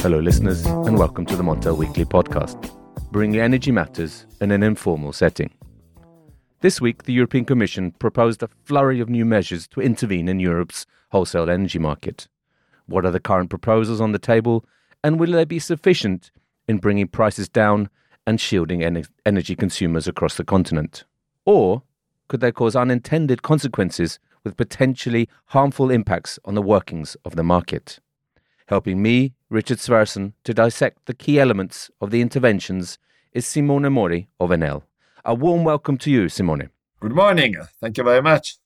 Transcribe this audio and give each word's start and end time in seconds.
Hello, 0.00 0.18
listeners, 0.18 0.64
and 0.64 0.98
welcome 0.98 1.26
to 1.26 1.36
the 1.36 1.42
Montel 1.42 1.76
Weekly 1.76 2.06
Podcast, 2.06 2.70
bringing 3.12 3.42
energy 3.42 3.70
matters 3.70 4.24
in 4.40 4.50
an 4.52 4.62
informal 4.62 5.12
setting. 5.12 5.50
This 6.60 6.80
week, 6.80 7.02
the 7.02 7.12
European 7.12 7.44
Commission 7.44 7.92
proposed 7.92 8.42
a 8.42 8.48
flurry 8.64 9.00
of 9.00 9.10
new 9.10 9.26
measures 9.26 9.68
to 9.68 9.82
intervene 9.82 10.30
in 10.30 10.40
Europe's 10.40 10.86
wholesale 11.10 11.50
energy 11.50 11.78
market. 11.78 12.26
What 12.86 13.04
are 13.04 13.10
the 13.10 13.20
current 13.20 13.50
proposals 13.50 14.00
on 14.00 14.12
the 14.12 14.18
table, 14.18 14.64
and 15.02 15.20
will 15.20 15.32
they 15.32 15.44
be 15.44 15.58
sufficient 15.58 16.30
in 16.66 16.78
bringing 16.78 17.08
prices 17.08 17.50
down 17.50 17.90
and 18.26 18.40
shielding 18.40 18.82
en- 18.82 19.04
energy 19.26 19.56
consumers 19.56 20.08
across 20.08 20.36
the 20.38 20.44
continent? 20.44 21.04
Or 21.44 21.82
could 22.28 22.40
they 22.40 22.50
cause 22.50 22.74
unintended 22.74 23.42
consequences 23.42 24.18
with 24.44 24.56
potentially 24.56 25.28
harmful 25.46 25.90
impacts 25.90 26.38
on 26.44 26.54
the 26.54 26.62
workings 26.62 27.16
of 27.24 27.34
the 27.34 27.42
market? 27.42 27.98
Helping 28.68 29.02
me, 29.02 29.34
Richard 29.50 29.78
Sverrisson, 29.78 30.34
to 30.44 30.54
dissect 30.54 31.06
the 31.06 31.14
key 31.14 31.40
elements 31.40 31.90
of 32.00 32.10
the 32.10 32.20
interventions 32.20 32.98
is 33.32 33.46
Simone 33.46 33.92
Mori 33.92 34.28
of 34.38 34.50
Enel. 34.50 34.82
A 35.24 35.34
warm 35.34 35.64
welcome 35.64 35.98
to 35.98 36.10
you, 36.10 36.28
Simone. 36.28 36.70
Good 37.00 37.12
morning. 37.12 37.56
Thank 37.80 37.98
you 37.98 38.04
very 38.04 38.22
much. 38.22 38.56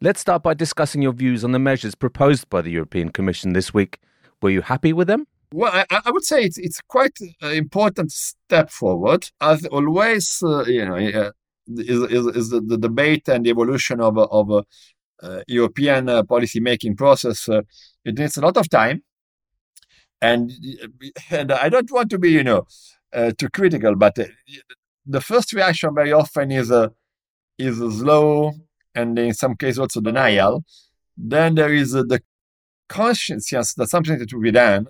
Let's 0.00 0.20
start 0.20 0.42
by 0.42 0.52
discussing 0.52 1.00
your 1.00 1.12
views 1.12 1.44
on 1.44 1.52
the 1.52 1.58
measures 1.58 1.94
proposed 1.94 2.50
by 2.50 2.60
the 2.60 2.70
European 2.70 3.10
Commission 3.10 3.54
this 3.54 3.72
week. 3.72 3.98
Were 4.42 4.50
you 4.50 4.60
happy 4.60 4.92
with 4.92 5.06
them? 5.06 5.26
Well, 5.54 5.72
I, 5.72 5.86
I 6.04 6.10
would 6.10 6.24
say 6.24 6.42
it's, 6.42 6.58
it's 6.58 6.82
quite 6.82 7.18
an 7.40 7.52
important 7.52 8.12
step 8.12 8.68
forward. 8.68 9.30
As 9.40 9.64
always, 9.66 10.42
uh, 10.42 10.64
you 10.64 10.84
know, 10.84 10.96
uh, 10.96 11.30
is, 11.68 12.02
is, 12.10 12.26
is 12.36 12.50
the, 12.50 12.60
the, 12.60 12.78
debate 12.78 13.28
and 13.28 13.44
the 13.44 13.50
evolution 13.50 14.00
of, 14.00 14.18
of 14.18 14.50
uh, 14.50 14.62
uh, 15.22 15.42
European 15.46 16.08
uh, 16.08 16.22
policy 16.22 16.60
making 16.60 16.96
process. 16.96 17.48
Uh, 17.48 17.62
it 18.04 18.18
needs 18.18 18.36
a 18.36 18.40
lot 18.40 18.56
of 18.56 18.68
time, 18.68 19.02
and 20.20 20.52
and 21.30 21.52
I 21.52 21.68
don't 21.68 21.90
want 21.90 22.10
to 22.10 22.18
be, 22.18 22.30
you 22.30 22.44
know, 22.44 22.66
too 23.38 23.48
critical, 23.48 23.94
but 23.94 24.18
the 25.06 25.20
first 25.20 25.52
reaction 25.52 25.94
very 25.94 26.12
often 26.12 26.50
is 26.50 26.70
a, 26.70 26.92
is 27.58 27.78
slow 27.78 28.52
and 28.94 29.18
in 29.18 29.34
some 29.34 29.54
cases 29.56 29.78
also 29.78 30.00
denial. 30.00 30.64
Then 31.16 31.54
there 31.54 31.72
is 31.72 31.92
the 31.92 32.20
consciousness 32.88 33.74
that 33.74 33.88
something 33.88 34.18
that 34.18 34.32
will 34.32 34.42
be 34.42 34.50
done 34.50 34.88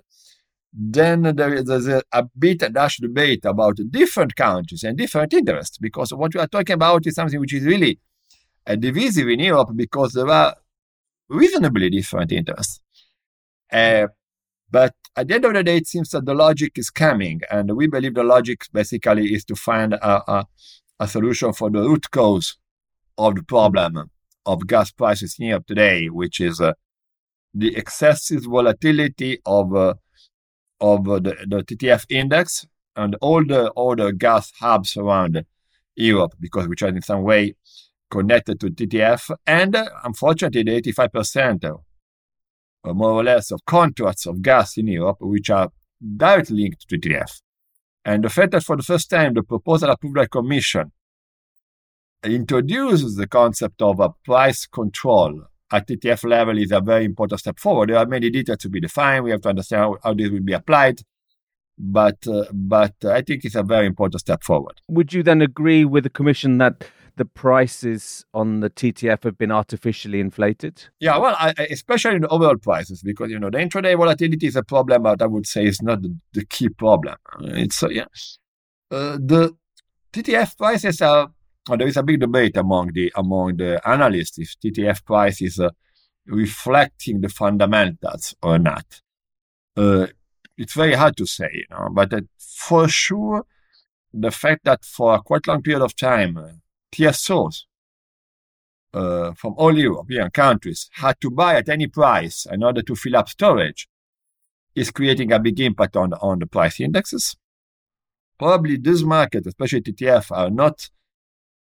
then 0.73 1.23
there 1.35 1.53
is 1.53 1.87
a, 1.87 2.03
a 2.11 2.23
bit 2.37 2.59
dash 2.73 2.97
debate 2.97 3.45
about 3.45 3.79
different 3.89 4.35
countries 4.35 4.83
and 4.83 4.97
different 4.97 5.33
interests 5.33 5.77
because 5.77 6.13
what 6.13 6.33
we 6.33 6.39
are 6.39 6.47
talking 6.47 6.75
about 6.75 7.05
is 7.07 7.15
something 7.15 7.39
which 7.39 7.53
is 7.53 7.63
really 7.63 7.99
uh, 8.65 8.75
divisive 8.75 9.27
in 9.27 9.39
Europe 9.39 9.69
because 9.75 10.13
there 10.13 10.29
are 10.29 10.55
reasonably 11.29 11.89
different 11.89 12.31
interests. 12.31 12.81
Uh, 13.71 14.07
but 14.69 14.93
at 15.15 15.27
the 15.27 15.35
end 15.35 15.45
of 15.45 15.53
the 15.53 15.63
day, 15.63 15.77
it 15.77 15.87
seems 15.87 16.09
that 16.09 16.25
the 16.25 16.33
logic 16.33 16.73
is 16.77 16.89
coming, 16.89 17.41
and 17.49 17.75
we 17.75 17.87
believe 17.87 18.13
the 18.13 18.23
logic 18.23 18.65
basically 18.73 19.33
is 19.33 19.45
to 19.45 19.55
find 19.55 19.93
a, 19.93 20.31
a, 20.31 20.45
a 20.99 21.07
solution 21.07 21.53
for 21.53 21.69
the 21.69 21.79
root 21.79 22.11
cause 22.11 22.57
of 23.17 23.35
the 23.35 23.43
problem 23.43 24.11
of 24.45 24.67
gas 24.67 24.91
prices 24.91 25.35
in 25.39 25.47
Europe 25.47 25.65
today, 25.65 26.07
which 26.07 26.39
is 26.39 26.61
uh, 26.61 26.73
the 27.53 27.75
excessive 27.75 28.43
volatility 28.43 29.39
of 29.45 29.75
uh, 29.75 29.93
of 30.79 31.05
the, 31.05 31.35
the 31.47 31.63
TTF 31.63 32.05
index 32.09 32.65
and 32.95 33.15
all 33.21 33.45
the 33.45 33.71
the 33.97 34.11
gas 34.11 34.51
hubs 34.59 34.97
around 34.97 35.45
Europe 35.95 36.33
because 36.39 36.67
which 36.67 36.83
are 36.83 36.89
in 36.89 37.01
some 37.01 37.23
way 37.23 37.55
connected 38.09 38.59
to 38.59 38.69
TTF 38.69 39.35
and 39.45 39.75
unfortunately 40.03 40.63
the 40.63 40.81
85% 40.81 41.77
or 42.83 42.93
more 42.93 43.11
or 43.11 43.23
less 43.23 43.51
of 43.51 43.65
contracts 43.65 44.25
of 44.25 44.41
gas 44.41 44.77
in 44.77 44.87
Europe 44.87 45.17
which 45.19 45.49
are 45.49 45.69
directly 46.15 46.63
linked 46.63 46.87
to 46.87 46.97
TTF. 46.97 47.41
And 48.05 48.23
the 48.23 48.29
fact 48.29 48.51
that 48.51 48.63
for 48.63 48.77
the 48.77 48.83
first 48.83 49.09
time 49.09 49.33
the 49.33 49.43
proposal 49.43 49.89
approved 49.89 50.15
by 50.15 50.27
Commission 50.27 50.91
introduces 52.23 53.15
the 53.15 53.27
concept 53.27 53.81
of 53.81 53.99
a 53.99 54.09
price 54.23 54.65
control 54.65 55.43
at 55.71 55.87
TTF 55.87 56.23
level 56.23 56.57
is 56.57 56.71
a 56.71 56.81
very 56.81 57.05
important 57.05 57.39
step 57.39 57.59
forward. 57.59 57.89
There 57.89 57.97
are 57.97 58.05
many 58.05 58.29
details 58.29 58.59
to 58.59 58.69
be 58.69 58.79
defined. 58.79 59.25
We 59.25 59.31
have 59.31 59.41
to 59.41 59.49
understand 59.49 59.81
how, 59.81 59.97
how 60.03 60.13
this 60.13 60.29
will 60.29 60.41
be 60.41 60.53
applied. 60.53 61.01
But 61.77 62.25
uh, 62.27 62.45
but 62.51 62.95
I 63.05 63.21
think 63.21 63.45
it's 63.45 63.53
a 63.53 63.61
very 63.61 63.85
important 63.85 64.21
step 64.21 64.43
forward. 64.43 64.81
Would 64.87 65.13
you 65.13 65.21
then 65.21 65.41
agree 65.43 65.85
with 65.85 66.05
the 66.05 66.09
Commission 66.09 66.57
that 66.57 66.85
the 67.17 67.25
prices 67.25 68.25
on 68.33 68.61
the 68.61 68.69
TTF 68.69 69.23
have 69.23 69.37
been 69.37 69.51
artificially 69.51 70.19
inflated? 70.19 70.85
Yeah, 70.99 71.17
well, 71.17 71.35
I, 71.37 71.53
especially 71.69 72.15
in 72.15 72.21
the 72.21 72.29
overall 72.29 72.57
prices, 72.57 73.03
because 73.03 73.29
you 73.29 73.37
know 73.37 73.51
the 73.51 73.59
intraday 73.59 73.95
volatility 73.95 74.47
is 74.47 74.55
a 74.55 74.63
problem, 74.63 75.03
but 75.03 75.21
I 75.21 75.27
would 75.27 75.45
say 75.45 75.65
it's 75.65 75.81
not 75.81 76.01
the, 76.01 76.17
the 76.33 76.45
key 76.45 76.69
problem. 76.69 77.15
It's 77.41 77.83
uh, 77.83 77.89
yeah, 77.89 78.05
uh, 78.89 79.17
the 79.19 79.55
TTF 80.13 80.57
prices 80.57 80.99
are 81.01 81.31
there 81.75 81.87
is 81.87 81.97
a 81.97 82.03
big 82.03 82.19
debate 82.19 82.55
among 82.55 82.93
the 82.93 83.11
among 83.15 83.57
the 83.57 83.81
analysts 83.87 84.37
if 84.37 84.55
TTF 84.63 85.03
price 85.03 85.41
is 85.41 85.59
uh, 85.59 85.69
reflecting 86.25 87.21
the 87.21 87.29
fundamentals 87.29 88.35
or 88.41 88.59
not. 88.59 89.01
Uh, 89.75 90.07
it's 90.57 90.73
very 90.73 90.93
hard 90.93 91.15
to 91.17 91.25
say, 91.25 91.49
you 91.53 91.65
know, 91.69 91.89
but 91.91 92.13
uh, 92.13 92.21
for 92.39 92.87
sure, 92.87 93.45
the 94.13 94.31
fact 94.31 94.65
that 94.65 94.83
for 94.83 95.15
a 95.15 95.21
quite 95.21 95.47
long 95.47 95.61
period 95.61 95.83
of 95.83 95.95
time, 95.95 96.37
uh, 96.37 96.49
TSOs 96.91 97.63
uh, 98.93 99.33
from 99.33 99.53
all 99.57 99.77
European 99.77 100.29
countries 100.31 100.89
had 100.93 101.19
to 101.21 101.29
buy 101.29 101.55
at 101.55 101.69
any 101.69 101.87
price 101.87 102.47
in 102.51 102.63
order 102.63 102.81
to 102.81 102.95
fill 102.95 103.15
up 103.15 103.29
storage 103.29 103.87
is 104.75 104.91
creating 104.91 105.31
a 105.31 105.39
big 105.39 105.59
impact 105.59 105.95
on, 105.95 106.13
on 106.13 106.39
the 106.39 106.47
price 106.47 106.79
indexes. 106.79 107.35
Probably 108.39 108.77
this 108.77 109.01
market, 109.01 109.45
especially 109.47 109.81
TTF, 109.81 110.31
are 110.31 110.49
not 110.49 110.89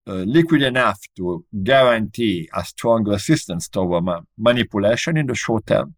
Uh, 0.07 0.23
liquid 0.27 0.61
enough 0.61 0.99
to 1.16 1.43
guarantee 1.63 2.47
a 2.53 2.63
strong 2.63 3.03
resistance 3.05 3.67
to 3.67 3.83
ma- 3.83 4.17
um, 4.17 4.27
manipulation 4.38 5.17
in 5.17 5.25
the 5.25 5.33
short 5.33 5.66
term, 5.66 5.95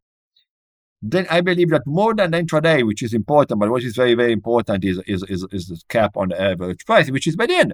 then 1.01 1.27
I 1.29 1.41
believe 1.41 1.71
that 1.71 1.85
more 1.85 2.15
than 2.15 2.31
intraday, 2.31 2.85
which 2.85 3.03
is 3.03 3.13
important, 3.13 3.59
but 3.59 3.69
what 3.69 3.83
is 3.83 3.97
very, 3.97 4.13
very 4.13 4.31
important 4.31 4.85
is, 4.85 5.01
is, 5.07 5.23
is, 5.23 5.45
is 5.51 5.67
the 5.67 5.81
cap 5.89 6.15
on 6.15 6.29
the 6.29 6.41
average 6.41 6.85
price, 6.85 7.11
which 7.11 7.27
is 7.27 7.35
end 7.37 7.73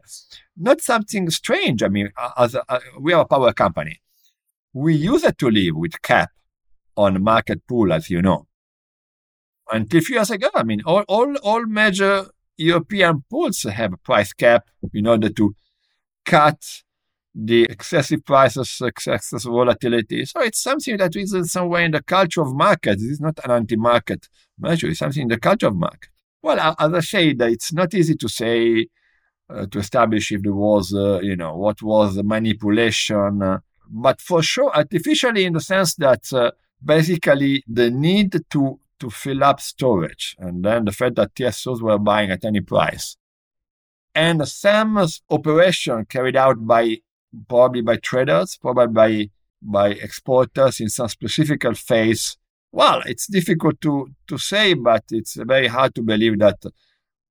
not 0.57 0.81
something 0.81 1.29
strange. 1.29 1.83
I 1.83 1.87
mean, 1.87 2.09
as 2.35 2.55
a, 2.55 2.63
we 2.99 3.13
are 3.13 3.21
a 3.21 3.27
power 3.27 3.53
company. 3.53 4.01
We 4.73 4.95
used 4.95 5.37
to 5.37 5.49
live 5.51 5.75
with 5.75 6.01
cap 6.01 6.31
on 6.97 7.21
market 7.21 7.65
pool, 7.67 7.93
as 7.93 8.09
you 8.09 8.23
know. 8.23 8.47
Until 9.71 9.99
a 9.99 10.01
few 10.01 10.15
years 10.15 10.31
ago, 10.31 10.49
I 10.55 10.63
mean, 10.63 10.81
all, 10.83 11.03
all, 11.07 11.35
all 11.43 11.65
major 11.67 12.25
European 12.57 13.23
pools 13.29 13.61
have 13.61 13.93
a 13.93 13.97
price 13.97 14.33
cap 14.33 14.65
in 14.93 15.05
order 15.05 15.29
to 15.29 15.55
cut 16.25 16.83
the 17.35 17.63
excessive 17.63 18.23
prices, 18.25 18.79
excessive 18.81 19.41
volatility. 19.43 20.25
So 20.25 20.41
it's 20.41 20.61
something 20.61 20.97
that 20.97 21.15
is 21.15 21.33
in 21.33 21.45
some 21.45 21.69
way 21.69 21.85
in 21.85 21.91
the 21.91 22.03
culture 22.03 22.41
of 22.41 22.53
market. 22.53 22.99
It 23.01 23.05
is 23.05 23.19
not 23.19 23.39
an 23.43 23.51
anti-market 23.51 24.27
measure. 24.59 24.87
It's 24.87 24.99
something 24.99 25.23
in 25.23 25.27
the 25.29 25.39
culture 25.39 25.67
of 25.67 25.75
market. 25.75 26.09
Well, 26.41 26.75
as 26.77 26.93
I 26.93 26.99
said, 26.99 27.41
it's 27.41 27.73
not 27.73 27.93
easy 27.93 28.15
to 28.15 28.27
say 28.29 28.87
uh, 29.49 29.65
to 29.67 29.79
establish 29.79 30.31
if 30.31 30.43
there 30.43 30.53
was, 30.53 30.93
uh, 30.93 31.19
you 31.21 31.35
know, 31.35 31.55
what 31.55 31.81
was 31.81 32.15
the 32.15 32.23
manipulation, 32.23 33.41
uh, 33.41 33.59
but 33.89 34.21
for 34.21 34.41
sure, 34.41 34.71
artificially 34.75 35.45
in 35.45 35.53
the 35.53 35.61
sense 35.61 35.95
that 35.95 36.31
uh, 36.33 36.51
basically 36.83 37.63
the 37.67 37.89
need 37.89 38.35
to 38.49 38.79
to 38.99 39.09
fill 39.09 39.43
up 39.43 39.59
storage, 39.59 40.35
and 40.39 40.63
then 40.63 40.85
the 40.85 40.91
fact 40.91 41.15
that 41.15 41.35
TSOs 41.35 41.81
were 41.81 41.97
buying 41.97 42.31
at 42.31 42.45
any 42.45 42.61
price 42.61 43.17
and 44.15 44.47
some 44.47 45.05
operation 45.29 46.05
carried 46.05 46.35
out 46.35 46.65
by 46.65 46.97
probably 47.47 47.81
by 47.81 47.97
traders, 47.97 48.57
probably 48.57 48.93
by 48.93 49.29
by 49.61 49.89
exporters 49.89 50.79
in 50.79 50.89
some 50.89 51.07
specific 51.07 51.63
phase. 51.77 52.37
Well, 52.71 53.01
it's 53.05 53.27
difficult 53.27 53.81
to 53.81 54.09
to 54.27 54.37
say, 54.37 54.73
but 54.73 55.03
it's 55.11 55.35
very 55.35 55.67
hard 55.67 55.95
to 55.95 56.01
believe 56.01 56.39
that 56.39 56.63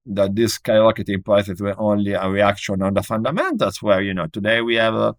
that 0.07 0.35
these 0.35 0.59
skyrocketing 0.59 1.25
prices 1.25 1.61
were 1.61 1.79
only 1.79 2.13
a 2.13 2.29
reaction 2.29 2.83
on 2.83 2.95
the 2.95 3.03
fundamentals. 3.03 3.83
Where 3.83 4.01
you 4.03 4.15
know 4.15 4.27
today 4.27 4.61
we 4.61 4.77
have 4.77 4.95
uh, 4.95 5.13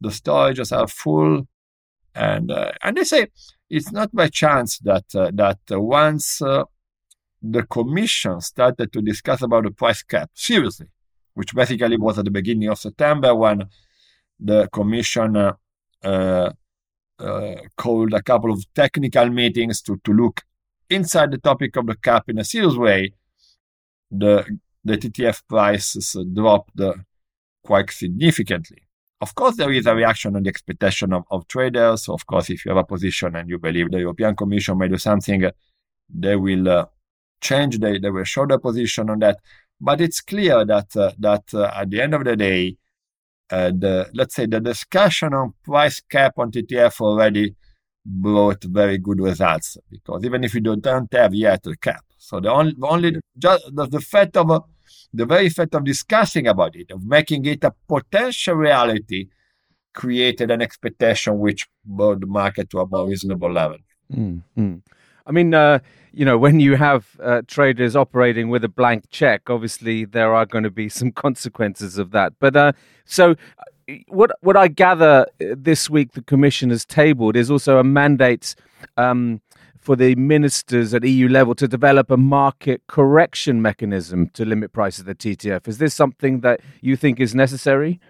the 0.00 0.10
storages 0.10 0.76
are 0.76 0.88
full, 0.88 1.48
and 2.14 2.50
uh, 2.50 2.72
and 2.82 2.96
they 2.96 3.04
say 3.04 3.28
it's 3.70 3.92
not 3.92 4.14
by 4.14 4.28
chance 4.28 4.78
that 4.80 5.04
uh, 5.14 5.30
that 5.34 5.58
once 5.70 6.42
uh, 6.42 6.64
the 7.40 7.62
commission 7.64 8.40
started 8.40 8.92
to 8.92 9.00
discuss 9.00 9.42
about 9.42 9.64
the 9.64 9.70
price 9.70 10.02
cap 10.02 10.30
seriously 10.34 10.88
which 11.38 11.54
basically 11.54 11.96
was 11.96 12.18
at 12.18 12.24
the 12.24 12.32
beginning 12.32 12.68
of 12.68 12.76
September 12.80 13.32
when 13.32 13.64
the 14.40 14.68
commission 14.72 15.36
uh, 15.36 15.52
uh, 16.02 16.50
uh, 17.20 17.54
called 17.76 18.12
a 18.12 18.20
couple 18.20 18.50
of 18.52 18.60
technical 18.74 19.28
meetings 19.28 19.80
to, 19.80 20.00
to 20.02 20.12
look 20.12 20.42
inside 20.90 21.30
the 21.30 21.38
topic 21.38 21.76
of 21.76 21.86
the 21.86 21.94
cap 21.94 22.24
in 22.28 22.38
a 22.40 22.44
serious 22.44 22.74
way. 22.74 23.12
The, 24.10 24.44
the 24.84 24.98
TTF 24.98 25.42
prices 25.48 26.16
dropped 26.34 26.80
quite 27.62 27.88
significantly. 27.92 28.82
of 29.20 29.32
course, 29.36 29.54
there 29.58 29.70
is 29.70 29.86
a 29.86 29.94
reaction 29.94 30.34
on 30.34 30.42
the 30.42 30.48
expectation 30.48 31.12
of, 31.12 31.22
of 31.30 31.46
traders. 31.46 32.08
Of 32.08 32.26
course, 32.26 32.50
if 32.50 32.64
you 32.64 32.70
have 32.70 32.78
a 32.78 32.84
position 32.94 33.36
and 33.36 33.48
you 33.48 33.58
believe 33.60 33.92
the 33.92 34.00
European 34.00 34.34
Commission 34.34 34.76
may 34.76 34.88
do 34.88 34.98
something, 34.98 35.40
they 36.08 36.34
will 36.34 36.68
uh, 36.68 36.86
change, 37.40 37.78
they, 37.78 38.00
they 38.00 38.10
will 38.10 38.24
show 38.24 38.44
their 38.44 38.58
position 38.58 39.08
on 39.10 39.20
that. 39.20 39.38
But 39.80 40.00
it's 40.00 40.20
clear 40.20 40.64
that 40.64 40.96
uh, 40.96 41.12
that 41.18 41.54
uh, 41.54 41.70
at 41.74 41.90
the 41.90 42.00
end 42.00 42.14
of 42.14 42.24
the 42.24 42.36
day, 42.36 42.76
uh, 43.50 43.70
the 43.70 44.10
let's 44.12 44.34
say 44.34 44.46
the 44.46 44.60
discussion 44.60 45.32
on 45.34 45.54
price 45.64 46.00
cap 46.00 46.34
on 46.38 46.50
TTF 46.50 47.00
already 47.00 47.54
brought 48.04 48.64
very 48.64 48.98
good 48.98 49.20
results 49.20 49.76
because 49.90 50.24
even 50.24 50.42
if 50.42 50.54
you 50.54 50.60
don't, 50.60 50.86
have 51.12 51.34
yet 51.34 51.66
a 51.66 51.76
cap, 51.76 52.04
so 52.16 52.40
the 52.40 52.50
only, 52.50 52.74
only 52.82 53.16
just 53.36 53.64
the, 53.74 53.86
the 53.86 54.00
fact 54.00 54.36
of 54.36 54.50
uh, 54.50 54.60
the 55.12 55.26
very 55.26 55.48
fact 55.48 55.74
of 55.74 55.84
discussing 55.84 56.46
about 56.46 56.74
it, 56.74 56.90
of 56.90 57.04
making 57.04 57.44
it 57.44 57.62
a 57.64 57.72
potential 57.86 58.54
reality, 58.54 59.28
created 59.94 60.50
an 60.50 60.62
expectation 60.62 61.38
which 61.38 61.66
brought 61.84 62.20
the 62.20 62.26
market 62.26 62.70
to 62.70 62.80
a 62.80 62.86
more 62.86 63.06
reasonable 63.06 63.52
level. 63.52 63.78
Mm-hmm. 64.12 64.76
I 65.28 65.32
mean, 65.32 65.52
uh, 65.52 65.80
you 66.12 66.24
know, 66.24 66.38
when 66.38 66.58
you 66.58 66.76
have 66.76 67.16
uh, 67.22 67.42
traders 67.46 67.94
operating 67.94 68.48
with 68.48 68.64
a 68.64 68.68
blank 68.68 69.04
check, 69.10 69.50
obviously 69.50 70.06
there 70.06 70.34
are 70.34 70.46
going 70.46 70.64
to 70.64 70.70
be 70.70 70.88
some 70.88 71.12
consequences 71.24 71.98
of 71.98 72.10
that. 72.12 72.32
But 72.40 72.56
uh, 72.56 72.72
so, 73.04 73.32
uh, 73.32 73.94
what 74.08 74.32
what 74.40 74.56
I 74.56 74.68
gather 74.68 75.26
uh, 75.40 75.54
this 75.56 75.88
week 75.88 76.12
the 76.12 76.22
Commission 76.22 76.70
has 76.70 76.84
tabled 76.84 77.36
is 77.36 77.50
also 77.50 77.78
a 77.78 77.84
mandate 77.84 78.54
um, 78.96 79.40
for 79.78 79.96
the 79.96 80.14
ministers 80.14 80.92
at 80.94 81.04
EU 81.04 81.28
level 81.28 81.54
to 81.54 81.68
develop 81.68 82.10
a 82.10 82.16
market 82.16 82.82
correction 82.86 83.62
mechanism 83.62 84.28
to 84.30 84.44
limit 84.44 84.72
prices 84.72 85.06
at 85.06 85.18
the 85.18 85.36
TTF. 85.36 85.68
Is 85.68 85.78
this 85.78 85.94
something 85.94 86.40
that 86.40 86.60
you 86.80 86.96
think 86.96 87.20
is 87.20 87.34
necessary? 87.34 88.00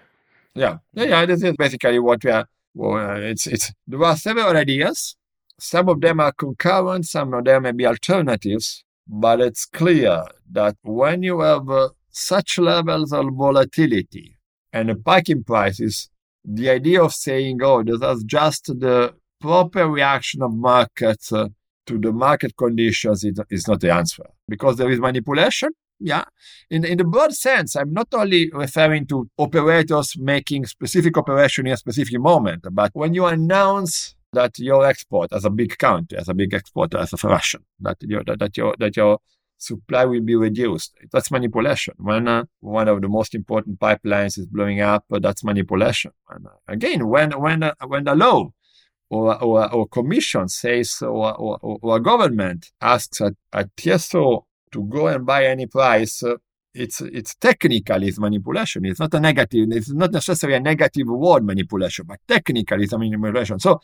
Yeah, 0.55 0.79
yeah, 0.95 1.05
yeah. 1.05 1.27
This 1.27 1.43
is 1.43 1.55
basically 1.57 1.99
what 1.99 2.25
we 2.25 2.31
are. 2.31 2.49
Well, 2.75 3.23
it's 3.23 3.47
it's 3.47 3.73
there 3.89 4.03
are 4.05 4.17
several 4.17 4.57
ideas 4.57 5.17
some 5.59 5.89
of 5.89 6.01
them 6.01 6.21
are 6.21 6.33
concurrent, 6.33 7.07
some 7.07 7.35
of 7.35 7.45
them 7.45 7.65
may 7.65 7.73
be 7.73 7.87
alternatives, 7.87 8.85
but 9.07 9.41
it's 9.41 9.65
clear 9.65 10.25
that 10.53 10.77
when 10.83 11.23
you 11.23 11.41
have 11.41 11.69
uh, 11.69 11.89
such 12.11 12.59
levels 12.59 13.13
of 13.13 13.27
volatility 13.33 14.37
and 14.73 14.95
spiking 15.01 15.45
prices, 15.45 16.11
the 16.45 16.71
idea 16.71 17.03
of 17.03 17.13
saying, 17.13 17.59
oh, 17.63 17.83
this 17.83 18.01
is 18.01 18.25
just 18.25 18.67
the 18.67 19.15
proper 19.41 19.89
reaction 19.89 20.43
of 20.43 20.55
markets 20.55 21.33
uh, 21.33 21.49
to 21.87 21.99
the 21.99 22.13
market 22.13 22.57
conditions 22.57 23.25
is, 23.25 23.41
is 23.51 23.67
not 23.67 23.81
the 23.81 23.93
answer 23.93 24.25
because 24.49 24.77
there 24.77 24.91
is 24.91 25.01
manipulation. 25.01 25.71
Yeah. 26.01 26.25
In, 26.71 26.85
in 26.85 26.99
the 26.99 27.05
broad 27.05 27.33
sense, 27.35 27.75
I'm 27.75 27.93
not 27.93 28.09
only 28.13 28.51
referring 28.53 29.07
to 29.09 29.29
operators 29.37 30.17
making 30.17 30.67
specific 30.67 31.17
operation 31.19 31.67
in 31.67 31.73
a 31.73 31.77
specific 31.77 32.21
moment, 32.21 32.67
but 32.71 32.91
when 32.95 33.15
you 33.15 33.27
announce 33.27 34.15
that 34.33 34.59
your 34.59 34.87
export 34.87 35.33
as 35.33 35.45
a 35.45 35.51
big 35.51 35.79
country, 35.79 36.19
as 36.19 36.29
a 36.29 36.35
big 36.35 36.53
exporter, 36.55 36.99
as 36.99 37.13
a 37.13 37.29
Russian, 37.29 37.65
that 37.81 37.97
your 38.01 38.23
that, 38.25 38.57
your 38.57 38.75
that 38.79 38.97
your 38.97 39.19
supply 39.59 40.05
will 40.05 40.23
be 40.23 40.37
reduced. 40.37 40.95
That's 41.13 41.31
manipulation. 41.31 41.95
When 41.99 42.29
uh, 42.29 42.45
one 42.61 42.89
of 42.89 43.01
the 43.03 43.09
most 43.09 43.35
important 43.35 43.81
pipelines 43.81 44.39
is 44.39 44.47
blowing 44.47 44.81
up, 44.81 45.05
uh, 45.13 45.19
that's 45.19 45.45
manipulation. 45.45 46.13
And 46.31 46.47
uh, 46.47 46.51
again, 46.69 47.09
when 47.09 47.33
when 47.41 47.63
uh, 47.63 47.75
when 47.87 48.05
the 48.05 48.15
law 48.15 48.51
or 49.11 49.43
or, 49.43 49.73
or 49.73 49.89
commission 49.89 50.49
says 50.49 50.99
or, 51.03 51.35
or, 51.35 51.59
or 51.63 52.01
government 52.01 52.71
asks 52.81 53.21
a, 53.21 53.35
a 53.53 53.69
TSO 53.77 54.47
to 54.73 54.85
go 54.85 55.09
and 55.09 55.25
buy 55.25 55.47
any 55.47 55.67
price 55.67 56.23
uh, 56.23 56.35
it's 56.75 57.01
it's 57.01 57.35
technical 57.35 58.03
is 58.03 58.21
manipulation. 58.21 58.85
It's 58.85 59.01
not 59.01 59.15
a 59.15 59.21
negative. 59.21 59.69
It's 59.71 59.91
not 59.91 60.13
necessarily 60.13 60.57
a 60.57 60.61
negative 60.61 61.09
word 61.09 61.45
manipulation, 61.45 62.07
but 62.07 62.21
technical 62.27 62.81
is 62.83 62.93
a 62.93 62.99
manipulation. 62.99 63.59
So 63.59 63.81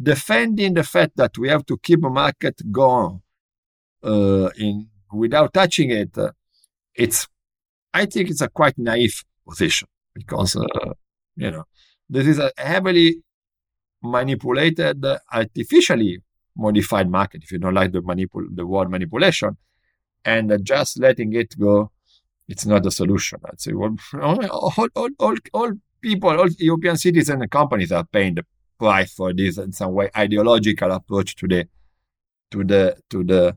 defending 0.00 0.74
the 0.74 0.84
fact 0.84 1.16
that 1.16 1.36
we 1.38 1.48
have 1.48 1.64
to 1.66 1.78
keep 1.78 2.04
a 2.04 2.10
market 2.10 2.60
going 2.70 3.20
uh, 4.04 4.50
in 4.58 4.88
without 5.12 5.54
touching 5.54 5.90
it, 5.90 6.16
uh, 6.18 6.32
it's 6.94 7.26
I 7.92 8.06
think 8.06 8.30
it's 8.30 8.42
a 8.42 8.48
quite 8.48 8.78
naive 8.78 9.24
position 9.48 9.88
because 10.14 10.56
uh, 10.56 10.92
you 11.36 11.50
know 11.50 11.64
this 12.08 12.26
is 12.26 12.38
a 12.38 12.52
heavily 12.58 13.22
manipulated, 14.02 15.04
artificially 15.32 16.20
modified 16.56 17.10
market. 17.10 17.42
If 17.42 17.52
you 17.52 17.58
don't 17.58 17.74
like 17.74 17.92
the 17.92 18.02
manipul 18.02 18.46
the 18.54 18.66
word 18.66 18.90
manipulation, 18.90 19.56
and 20.24 20.52
just 20.64 21.00
letting 21.00 21.32
it 21.32 21.58
go 21.58 21.90
it's 22.48 22.66
not 22.66 22.86
a 22.86 22.90
solution. 22.90 23.40
I'd 23.44 23.60
say 23.60 23.72
well, 23.72 23.96
all, 24.20 24.88
all, 24.94 25.08
all, 25.18 25.36
all 25.52 25.72
people, 26.00 26.30
all 26.30 26.48
European 26.58 26.96
citizens 26.96 27.40
and 27.40 27.50
companies 27.50 27.92
are 27.92 28.04
paying 28.04 28.34
the 28.36 28.46
price 28.78 29.14
for 29.14 29.32
this 29.32 29.58
in 29.58 29.72
some 29.72 29.92
way 29.92 30.10
ideological 30.16 30.92
approach 30.92 31.34
to 31.36 31.48
the 31.48 31.68
to 32.50 32.64
the 32.64 32.96
to 33.10 33.24
the 33.24 33.56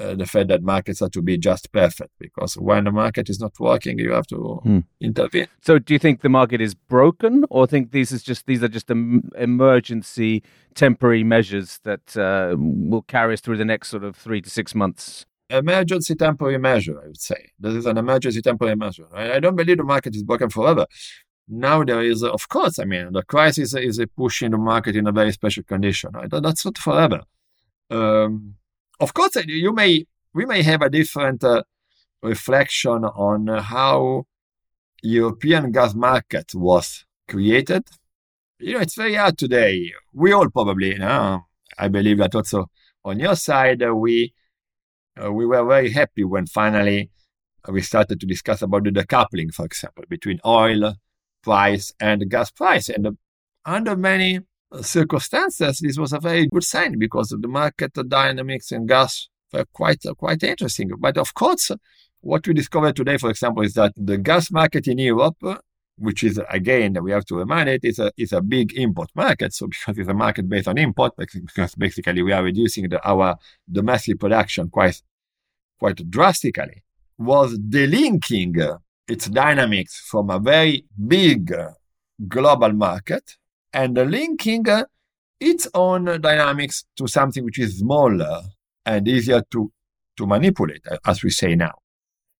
uh, 0.00 0.14
the 0.14 0.26
fact 0.26 0.48
that 0.48 0.62
markets 0.62 1.02
are 1.02 1.08
to 1.08 1.20
be 1.20 1.36
just 1.36 1.72
perfect 1.72 2.12
because 2.20 2.56
when 2.56 2.84
the 2.84 2.92
market 2.92 3.28
is 3.28 3.40
not 3.40 3.58
working, 3.58 3.98
you 3.98 4.12
have 4.12 4.28
to 4.28 4.60
hmm. 4.62 4.78
intervene. 5.00 5.48
So, 5.60 5.80
do 5.80 5.92
you 5.92 5.98
think 5.98 6.20
the 6.20 6.28
market 6.28 6.60
is 6.60 6.74
broken, 6.74 7.44
or 7.50 7.66
think 7.66 7.90
these 7.90 8.12
is 8.12 8.22
just 8.22 8.46
these 8.46 8.62
are 8.62 8.68
just 8.68 8.90
em- 8.90 9.28
emergency 9.36 10.44
temporary 10.74 11.24
measures 11.24 11.80
that 11.82 12.16
uh, 12.16 12.54
will 12.56 13.02
carry 13.02 13.34
us 13.34 13.40
through 13.40 13.56
the 13.56 13.64
next 13.64 13.88
sort 13.88 14.04
of 14.04 14.14
three 14.14 14.40
to 14.40 14.48
six 14.48 14.74
months? 14.74 15.26
Emergency 15.50 16.14
temporary 16.14 16.58
measure, 16.58 17.00
I 17.02 17.06
would 17.06 17.20
say. 17.20 17.50
This 17.58 17.74
is 17.74 17.86
an 17.86 17.98
emergency 17.98 18.42
temporary 18.42 18.76
measure. 18.76 19.06
I, 19.14 19.34
I 19.34 19.40
don't 19.40 19.56
believe 19.56 19.78
the 19.78 19.84
market 19.84 20.14
is 20.14 20.22
broken 20.22 20.50
forever. 20.50 20.86
Now 21.48 21.82
there 21.82 22.02
is, 22.02 22.22
of 22.22 22.48
course, 22.48 22.78
I 22.78 22.84
mean, 22.84 23.12
the 23.12 23.22
crisis 23.22 23.74
is 23.74 24.00
pushing 24.16 24.50
the 24.50 24.58
market 24.58 24.96
in 24.96 25.06
a 25.06 25.12
very 25.12 25.32
special 25.32 25.62
condition. 25.62 26.10
Right? 26.12 26.28
That's 26.30 26.64
not 26.64 26.76
forever. 26.76 27.22
Um, 27.90 28.56
of 29.00 29.14
course, 29.14 29.36
you 29.46 29.72
may 29.72 30.06
we 30.34 30.44
may 30.44 30.62
have 30.62 30.82
a 30.82 30.90
different 30.90 31.42
uh, 31.42 31.62
reflection 32.22 33.04
on 33.04 33.46
how 33.46 34.26
European 35.02 35.72
gas 35.72 35.94
market 35.94 36.54
was 36.54 37.06
created. 37.28 37.84
You 38.58 38.74
know, 38.74 38.80
it's 38.80 38.96
very 38.96 39.14
hard 39.14 39.38
today. 39.38 39.92
We 40.12 40.32
all 40.32 40.50
probably, 40.50 40.88
you 40.88 40.98
know, 40.98 41.46
I 41.78 41.88
believe 41.88 42.18
that 42.18 42.34
also 42.34 42.66
on 43.04 43.20
your 43.20 43.36
side, 43.36 43.82
uh, 43.82 43.94
we 43.94 44.34
uh, 45.22 45.32
we 45.32 45.46
were 45.46 45.64
very 45.64 45.90
happy 45.90 46.24
when 46.24 46.46
finally 46.46 47.10
we 47.68 47.82
started 47.82 48.20
to 48.20 48.26
discuss 48.26 48.62
about 48.62 48.84
the 48.84 48.90
decoupling, 48.90 49.52
for 49.52 49.66
example, 49.66 50.04
between 50.08 50.40
oil 50.46 50.94
price 51.42 51.92
and 52.00 52.28
gas 52.30 52.50
price. 52.50 52.88
And 52.88 53.06
uh, 53.06 53.12
under 53.64 53.96
many 53.96 54.40
circumstances, 54.80 55.80
this 55.80 55.98
was 55.98 56.12
a 56.12 56.20
very 56.20 56.46
good 56.46 56.64
sign 56.64 56.98
because 56.98 57.28
the 57.28 57.48
market 57.48 57.92
dynamics 58.08 58.72
in 58.72 58.86
gas 58.86 59.28
were 59.52 59.64
quite 59.72 60.04
uh, 60.06 60.14
quite 60.14 60.42
interesting. 60.42 60.90
But 60.98 61.18
of 61.18 61.34
course, 61.34 61.70
what 62.20 62.46
we 62.46 62.54
discovered 62.54 62.96
today, 62.96 63.16
for 63.16 63.30
example, 63.30 63.62
is 63.62 63.74
that 63.74 63.92
the 63.96 64.18
gas 64.18 64.50
market 64.50 64.88
in 64.88 64.98
Europe, 64.98 65.36
which 65.96 66.22
is 66.24 66.40
again 66.50 66.96
we 67.02 67.12
have 67.12 67.24
to 67.26 67.36
remind 67.36 67.68
it, 67.68 67.84
is 67.84 67.98
a 67.98 68.12
is 68.16 68.32
a 68.32 68.40
big 68.40 68.72
import 68.76 69.10
market. 69.14 69.52
So 69.54 69.66
because 69.68 69.98
it's 69.98 70.08
a 70.08 70.14
market 70.14 70.48
based 70.48 70.68
on 70.68 70.78
import, 70.78 71.12
because 71.16 71.74
basically 71.74 72.22
we 72.22 72.32
are 72.32 72.42
reducing 72.42 72.88
the, 72.88 73.06
our 73.08 73.36
domestic 73.70 74.18
production 74.20 74.70
quite 74.70 75.02
quite 75.78 76.10
drastically, 76.10 76.82
was 77.18 77.58
delinking 77.58 78.78
its 79.06 79.26
dynamics 79.26 80.00
from 80.10 80.30
a 80.30 80.38
very 80.38 80.84
big 81.06 81.52
global 82.26 82.72
market 82.72 83.36
and 83.72 83.96
linking 83.96 84.64
its 85.40 85.68
own 85.74 86.20
dynamics 86.20 86.84
to 86.96 87.06
something 87.06 87.44
which 87.44 87.58
is 87.58 87.78
smaller 87.78 88.42
and 88.84 89.06
easier 89.06 89.42
to, 89.50 89.70
to 90.16 90.26
manipulate, 90.26 90.84
as 91.06 91.22
we 91.22 91.30
say 91.30 91.54
now. 91.54 91.74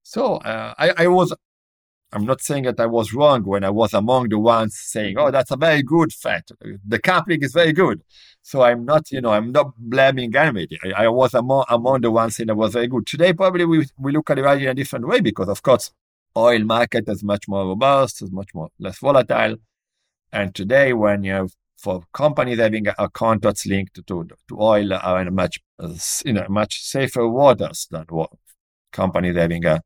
So 0.02 0.36
uh, 0.36 0.74
I, 0.78 1.04
I 1.04 1.06
was 1.06 1.34
I'm 2.12 2.24
not 2.24 2.40
saying 2.40 2.64
that 2.64 2.80
I 2.80 2.86
was 2.86 3.12
wrong 3.12 3.44
when 3.44 3.64
I 3.64 3.70
was 3.70 3.92
among 3.92 4.30
the 4.30 4.38
ones 4.38 4.76
saying, 4.78 5.18
"Oh, 5.18 5.30
that's 5.30 5.50
a 5.50 5.56
very 5.56 5.82
good 5.82 6.12
fact. 6.12 6.52
The 6.86 6.98
coupling 6.98 7.42
is 7.42 7.52
very 7.52 7.72
good." 7.72 8.02
So 8.42 8.62
I'm 8.62 8.84
not, 8.86 9.10
you 9.10 9.20
know, 9.20 9.30
I'm 9.30 9.52
not 9.52 9.72
blaming 9.76 10.34
anybody. 10.34 10.78
I, 10.84 11.04
I 11.04 11.08
was 11.08 11.34
among, 11.34 11.64
among 11.68 12.00
the 12.00 12.10
ones 12.10 12.36
saying 12.36 12.46
that 12.46 12.54
was 12.54 12.72
very 12.72 12.86
good. 12.86 13.06
Today, 13.06 13.32
probably 13.34 13.66
we 13.66 13.86
we 13.98 14.12
look 14.12 14.30
at 14.30 14.38
it 14.38 14.44
in 14.62 14.68
a 14.68 14.74
different 14.74 15.06
way 15.06 15.20
because, 15.20 15.48
of 15.48 15.62
course, 15.62 15.92
oil 16.36 16.60
market 16.64 17.04
is 17.08 17.22
much 17.22 17.46
more 17.48 17.66
robust, 17.66 18.22
is 18.22 18.32
much 18.32 18.54
more 18.54 18.70
less 18.78 18.98
volatile, 18.98 19.56
and 20.32 20.54
today 20.54 20.92
when 20.94 21.24
you 21.24 21.32
have 21.32 21.50
for 21.76 22.02
companies 22.12 22.58
having 22.58 22.88
a, 22.88 22.94
a 22.98 23.08
contracts 23.10 23.66
linked 23.66 23.94
to 23.94 24.02
to 24.48 24.60
oil 24.60 24.92
are 24.94 25.20
in 25.20 25.28
a 25.28 25.30
much 25.30 25.60
you 26.24 26.32
know 26.32 26.46
much 26.48 26.82
safer 26.82 27.28
waters 27.28 27.86
than 27.90 28.04
what 28.08 28.30
companies 28.92 29.36
having 29.36 29.64
a 29.64 29.80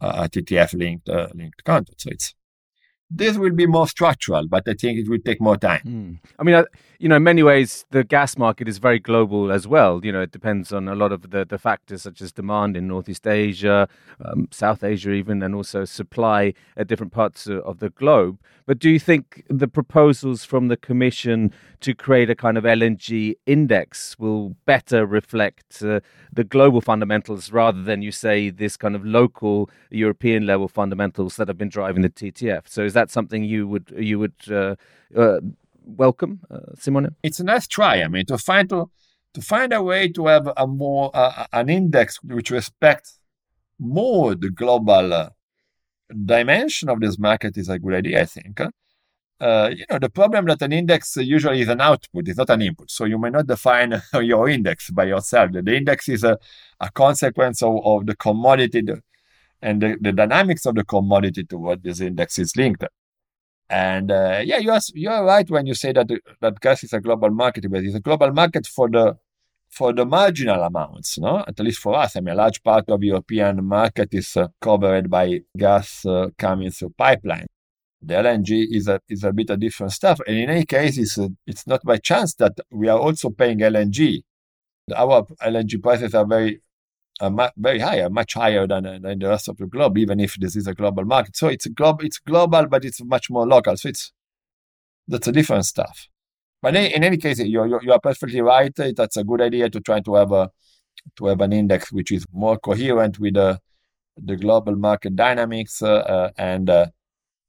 a 0.00 0.28
TTF 0.28 0.74
linked 0.74 1.08
uh, 1.08 1.28
linked 1.34 1.64
contract. 1.64 2.00
So 2.00 2.10
it's 2.10 2.34
this 3.10 3.38
will 3.38 3.52
be 3.52 3.66
more 3.66 3.88
structural, 3.88 4.46
but 4.46 4.68
I 4.68 4.74
think 4.74 4.98
it 4.98 5.08
will 5.08 5.18
take 5.24 5.40
more 5.40 5.56
time. 5.56 5.80
Mm. 5.84 6.30
I 6.38 6.42
mean, 6.42 6.64
you 6.98 7.08
know, 7.08 7.16
in 7.16 7.22
many 7.22 7.42
ways, 7.42 7.86
the 7.90 8.04
gas 8.04 8.36
market 8.36 8.68
is 8.68 8.78
very 8.78 8.98
global 8.98 9.50
as 9.50 9.66
well. 9.66 10.00
You 10.04 10.12
know, 10.12 10.20
it 10.20 10.32
depends 10.32 10.72
on 10.72 10.88
a 10.88 10.94
lot 10.94 11.12
of 11.12 11.30
the, 11.30 11.44
the 11.44 11.58
factors 11.58 12.02
such 12.02 12.20
as 12.20 12.32
demand 12.32 12.76
in 12.76 12.88
Northeast 12.88 13.26
Asia, 13.26 13.88
um, 14.24 14.48
South 14.50 14.84
Asia, 14.84 15.12
even, 15.12 15.42
and 15.42 15.54
also 15.54 15.84
supply 15.84 16.52
at 16.76 16.86
different 16.86 17.12
parts 17.12 17.46
of 17.46 17.78
the 17.78 17.90
globe. 17.90 18.38
But 18.66 18.78
do 18.78 18.90
you 18.90 18.98
think 18.98 19.44
the 19.48 19.68
proposals 19.68 20.44
from 20.44 20.68
the 20.68 20.76
Commission 20.76 21.52
to 21.80 21.94
create 21.94 22.28
a 22.28 22.34
kind 22.34 22.58
of 22.58 22.64
LNG 22.64 23.36
index 23.46 24.18
will 24.18 24.56
better 24.66 25.06
reflect 25.06 25.82
uh, 25.82 26.00
the 26.32 26.44
global 26.44 26.82
fundamentals 26.82 27.50
rather 27.50 27.82
than, 27.82 28.02
you 28.02 28.12
say, 28.12 28.50
this 28.50 28.76
kind 28.76 28.94
of 28.94 29.06
local 29.06 29.70
European 29.90 30.46
level 30.46 30.68
fundamentals 30.68 31.36
that 31.36 31.48
have 31.48 31.56
been 31.56 31.70
driving 31.70 32.02
the 32.02 32.10
TTF? 32.10 32.62
So 32.66 32.82
is 32.82 32.92
that 32.98 33.10
something 33.10 33.44
you 33.44 33.68
would 33.68 33.86
you 33.96 34.18
would 34.18 34.38
uh, 34.50 34.74
uh, 35.16 35.40
welcome, 35.84 36.40
uh, 36.50 36.74
Simone? 36.76 37.14
It's 37.22 37.40
a 37.40 37.44
nice 37.44 37.66
try. 37.66 38.02
I 38.02 38.08
mean, 38.08 38.26
to 38.26 38.38
find 38.38 38.68
to, 38.70 38.90
to 39.34 39.40
find 39.40 39.72
a 39.72 39.82
way 39.82 40.08
to 40.16 40.26
have 40.26 40.46
a 40.56 40.66
more 40.66 41.10
an 41.52 41.68
index 41.68 42.18
which 42.22 42.50
respects 42.50 43.20
more 43.78 44.34
the 44.34 44.50
global 44.50 45.30
dimension 46.34 46.88
of 46.88 47.00
this 47.00 47.18
market 47.18 47.56
is 47.56 47.68
a 47.68 47.78
good 47.78 47.94
idea. 47.94 48.22
I 48.22 48.26
think. 48.26 48.60
Uh, 49.40 49.70
you 49.72 49.84
know, 49.88 50.00
the 50.00 50.10
problem 50.10 50.46
that 50.46 50.60
an 50.62 50.72
index 50.72 51.16
usually 51.16 51.60
is 51.60 51.68
an 51.68 51.80
output, 51.80 52.26
it's 52.26 52.38
not 52.38 52.50
an 52.50 52.60
input. 52.60 52.90
So 52.90 53.04
you 53.04 53.18
may 53.18 53.30
not 53.30 53.46
define 53.46 54.02
your 54.20 54.48
index 54.48 54.90
by 54.90 55.04
yourself. 55.04 55.52
The 55.52 55.76
index 55.76 56.08
is 56.08 56.24
a, 56.24 56.36
a 56.80 56.90
consequence 56.90 57.62
of, 57.62 57.74
of 57.84 58.06
the 58.06 58.16
commodity, 58.16 58.82
the, 58.82 59.00
and 59.62 59.82
the, 59.82 59.96
the 60.00 60.12
dynamics 60.12 60.66
of 60.66 60.74
the 60.74 60.84
commodity 60.84 61.44
to 61.44 61.58
what 61.58 61.82
this 61.82 62.00
index 62.00 62.38
is 62.38 62.56
linked. 62.56 62.84
And 63.70 64.10
uh, 64.10 64.40
yeah, 64.44 64.58
you 64.58 64.70
are 64.70 64.80
you 64.94 65.10
are 65.10 65.24
right 65.24 65.48
when 65.50 65.66
you 65.66 65.74
say 65.74 65.92
that 65.92 66.08
that 66.40 66.60
gas 66.60 66.84
is 66.84 66.92
a 66.92 67.00
global 67.00 67.30
market, 67.30 67.70
but 67.70 67.84
it's 67.84 67.94
a 67.94 68.00
global 68.00 68.32
market 68.32 68.66
for 68.66 68.88
the 68.88 69.18
for 69.68 69.92
the 69.92 70.06
marginal 70.06 70.62
amounts, 70.62 71.18
no? 71.18 71.44
At 71.46 71.58
least 71.60 71.80
for 71.80 71.94
us, 71.94 72.16
I 72.16 72.20
mean, 72.20 72.32
a 72.32 72.36
large 72.36 72.62
part 72.62 72.88
of 72.88 73.02
European 73.02 73.62
market 73.64 74.08
is 74.12 74.36
uh, 74.36 74.48
covered 74.60 75.10
by 75.10 75.40
gas 75.56 76.06
uh, 76.06 76.28
coming 76.38 76.70
through 76.70 76.94
pipeline. 76.96 77.46
The 78.00 78.14
LNG 78.14 78.66
is 78.70 78.88
a 78.88 79.00
is 79.08 79.24
a 79.24 79.32
bit 79.32 79.50
of 79.50 79.60
different 79.60 79.92
stuff, 79.92 80.20
and 80.26 80.36
in 80.36 80.48
any 80.48 80.64
case, 80.64 80.96
it's 80.96 81.18
uh, 81.18 81.28
it's 81.46 81.66
not 81.66 81.82
by 81.84 81.98
chance 81.98 82.34
that 82.36 82.58
we 82.70 82.88
are 82.88 82.98
also 82.98 83.28
paying 83.30 83.58
LNG. 83.58 84.22
Our 84.96 85.26
LNG 85.42 85.82
prices 85.82 86.14
are 86.14 86.26
very 86.26 86.62
uh, 87.20 87.50
very 87.56 87.78
high, 87.78 88.00
uh, 88.00 88.08
much 88.08 88.34
higher 88.34 88.66
than, 88.66 88.86
uh, 88.86 88.98
than 89.00 89.18
the 89.18 89.28
rest 89.28 89.48
of 89.48 89.56
the 89.56 89.66
globe, 89.66 89.98
even 89.98 90.20
if 90.20 90.34
this 90.36 90.56
is 90.56 90.66
a 90.66 90.74
global 90.74 91.04
market. 91.04 91.36
So 91.36 91.48
it's 91.48 91.66
a 91.66 91.70
globe, 91.70 92.02
it's 92.02 92.18
global, 92.18 92.66
but 92.66 92.84
it's 92.84 93.02
much 93.04 93.30
more 93.30 93.46
local. 93.46 93.76
So 93.76 93.88
it's 93.88 94.12
that's 95.06 95.28
a 95.28 95.32
different 95.32 95.64
stuff. 95.64 96.06
But 96.60 96.76
in, 96.76 97.04
any 97.04 97.16
case, 97.16 97.38
you 97.38 97.80
you 97.82 97.92
are 97.92 98.00
perfectly 98.00 98.40
right. 98.40 98.72
That's 98.74 99.16
a 99.16 99.24
good 99.24 99.40
idea 99.40 99.70
to 99.70 99.80
try 99.80 100.00
to 100.00 100.14
have 100.14 100.32
a 100.32 100.50
to 101.16 101.26
have 101.26 101.40
an 101.40 101.52
index 101.52 101.92
which 101.92 102.12
is 102.12 102.26
more 102.32 102.58
coherent 102.58 103.18
with 103.18 103.34
the 103.34 103.60
the 104.24 104.36
global 104.36 104.76
market 104.76 105.14
dynamics 105.16 105.82
uh, 105.82 105.94
uh, 105.94 106.30
and 106.36 106.68
uh, 106.68 106.86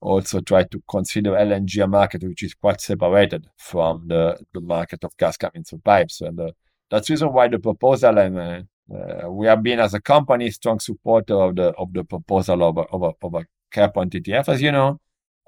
also 0.01 0.39
try 0.39 0.63
to 0.63 0.81
consider 0.89 1.31
LNG 1.31 1.83
a 1.83 1.87
market 1.87 2.23
which 2.23 2.43
is 2.43 2.53
quite 2.53 2.79
separated 2.79 3.47
from 3.57 4.07
the, 4.07 4.39
the 4.53 4.61
market 4.61 5.03
of 5.03 5.15
gas 5.17 5.35
coming 5.37 5.63
through 5.63 5.79
pipes. 5.79 6.21
And 6.21 6.39
that's 6.89 7.07
the 7.07 7.13
reason 7.13 7.33
why 7.33 7.47
the 7.47 7.59
proposal 7.59 8.17
and 8.17 8.37
uh, 8.37 8.61
we 9.29 9.47
have 9.47 9.61
been 9.61 9.79
as 9.79 9.93
a 9.93 10.01
company 10.01 10.49
strong 10.51 10.79
supporter 10.79 11.35
of 11.35 11.55
the 11.55 11.69
of 11.73 11.93
the 11.93 12.03
proposal 12.03 12.63
of 12.63 12.77
a, 12.77 12.81
of 12.81 13.03
a, 13.03 13.11
of 13.21 13.33
a 13.35 13.45
cap 13.71 13.97
on 13.97 14.09
TTF, 14.09 14.49
as 14.49 14.61
you 14.61 14.71
know, 14.71 14.99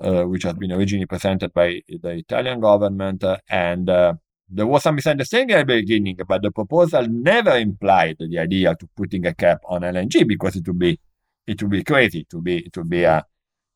uh, 0.01 0.23
which 0.23 0.43
has 0.43 0.53
been 0.53 0.71
originally 0.71 1.05
presented 1.05 1.53
by 1.53 1.81
the 1.87 2.09
Italian 2.09 2.59
government, 2.59 3.23
uh, 3.23 3.37
and 3.49 3.89
uh, 3.89 4.13
there 4.49 4.67
was 4.67 4.83
some 4.83 4.95
misunderstanding 4.95 5.55
at 5.55 5.67
the 5.67 5.81
beginning, 5.81 6.17
but 6.27 6.41
the 6.41 6.51
proposal 6.51 7.07
never 7.07 7.57
implied 7.57 8.17
the 8.19 8.37
idea 8.37 8.75
to 8.75 8.87
putting 8.95 9.25
a 9.25 9.33
cap 9.33 9.61
on 9.65 9.81
LNG 9.81 10.27
because 10.27 10.55
it 10.55 10.67
would 10.67 10.79
be 10.79 10.99
it 11.47 11.61
would 11.61 11.71
be 11.71 11.83
crazy 11.83 12.25
to 12.25 12.41
be 12.41 12.69
to 12.69 12.83
be 12.83 13.05
uh, 13.05 13.21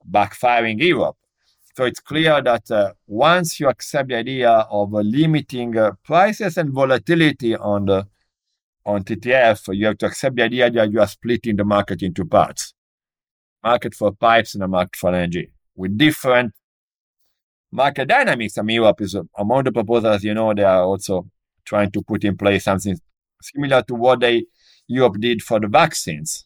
backfiring 0.09 0.79
Europe. 0.81 1.17
So 1.75 1.83
it's 1.83 1.99
clear 1.99 2.41
that 2.41 2.71
uh, 2.71 2.93
once 3.05 3.59
you 3.59 3.67
accept 3.67 4.09
the 4.09 4.15
idea 4.15 4.49
of 4.49 4.93
limiting 4.93 5.75
prices 6.03 6.57
and 6.57 6.71
volatility 6.71 7.55
on 7.55 7.85
the 7.85 8.07
on 8.85 9.03
TTF, 9.03 9.75
you 9.75 9.87
have 9.87 9.97
to 9.97 10.05
accept 10.05 10.35
the 10.35 10.43
idea 10.43 10.69
that 10.69 10.91
you 10.91 10.99
are 10.99 11.07
splitting 11.07 11.55
the 11.55 11.65
market 11.65 12.03
into 12.03 12.25
parts. 12.25 12.73
Market 13.63 13.95
for 13.95 14.11
pipes 14.11 14.53
and 14.53 14.63
a 14.63 14.67
market 14.67 14.95
for 14.95 15.11
LNG 15.11 15.49
with 15.75 15.97
different 15.97 16.53
market 17.71 18.07
dynamics. 18.07 18.57
I 18.57 18.61
mean, 18.61 18.75
Europe 18.75 19.01
is 19.01 19.17
among 19.37 19.63
the 19.63 19.71
proposals, 19.71 20.23
you 20.23 20.33
know, 20.33 20.53
they 20.53 20.63
are 20.63 20.83
also 20.83 21.27
trying 21.65 21.91
to 21.91 22.01
put 22.03 22.23
in 22.23 22.37
place 22.37 22.63
something 22.63 22.97
similar 23.41 23.81
to 23.83 23.95
what 23.95 24.19
they 24.19 24.45
Europe 24.87 25.19
did 25.19 25.41
for 25.41 25.59
the 25.59 25.67
vaccines. 25.67 26.45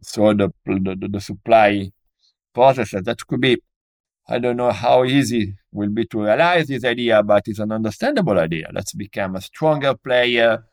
So 0.00 0.32
the, 0.32 0.50
the, 0.64 1.08
the 1.10 1.20
supply 1.20 1.92
processes 2.54 3.02
that 3.04 3.26
could 3.26 3.40
be, 3.40 3.58
I 4.26 4.38
don't 4.38 4.56
know 4.56 4.72
how 4.72 5.04
easy 5.04 5.54
will 5.70 5.90
be 5.90 6.06
to 6.06 6.24
realize 6.24 6.68
this 6.68 6.84
idea, 6.84 7.22
but 7.22 7.42
it's 7.46 7.58
an 7.58 7.72
understandable 7.72 8.38
idea. 8.38 8.70
Let's 8.72 8.94
become 8.94 9.36
a 9.36 9.40
stronger 9.42 9.94
player 9.94 10.64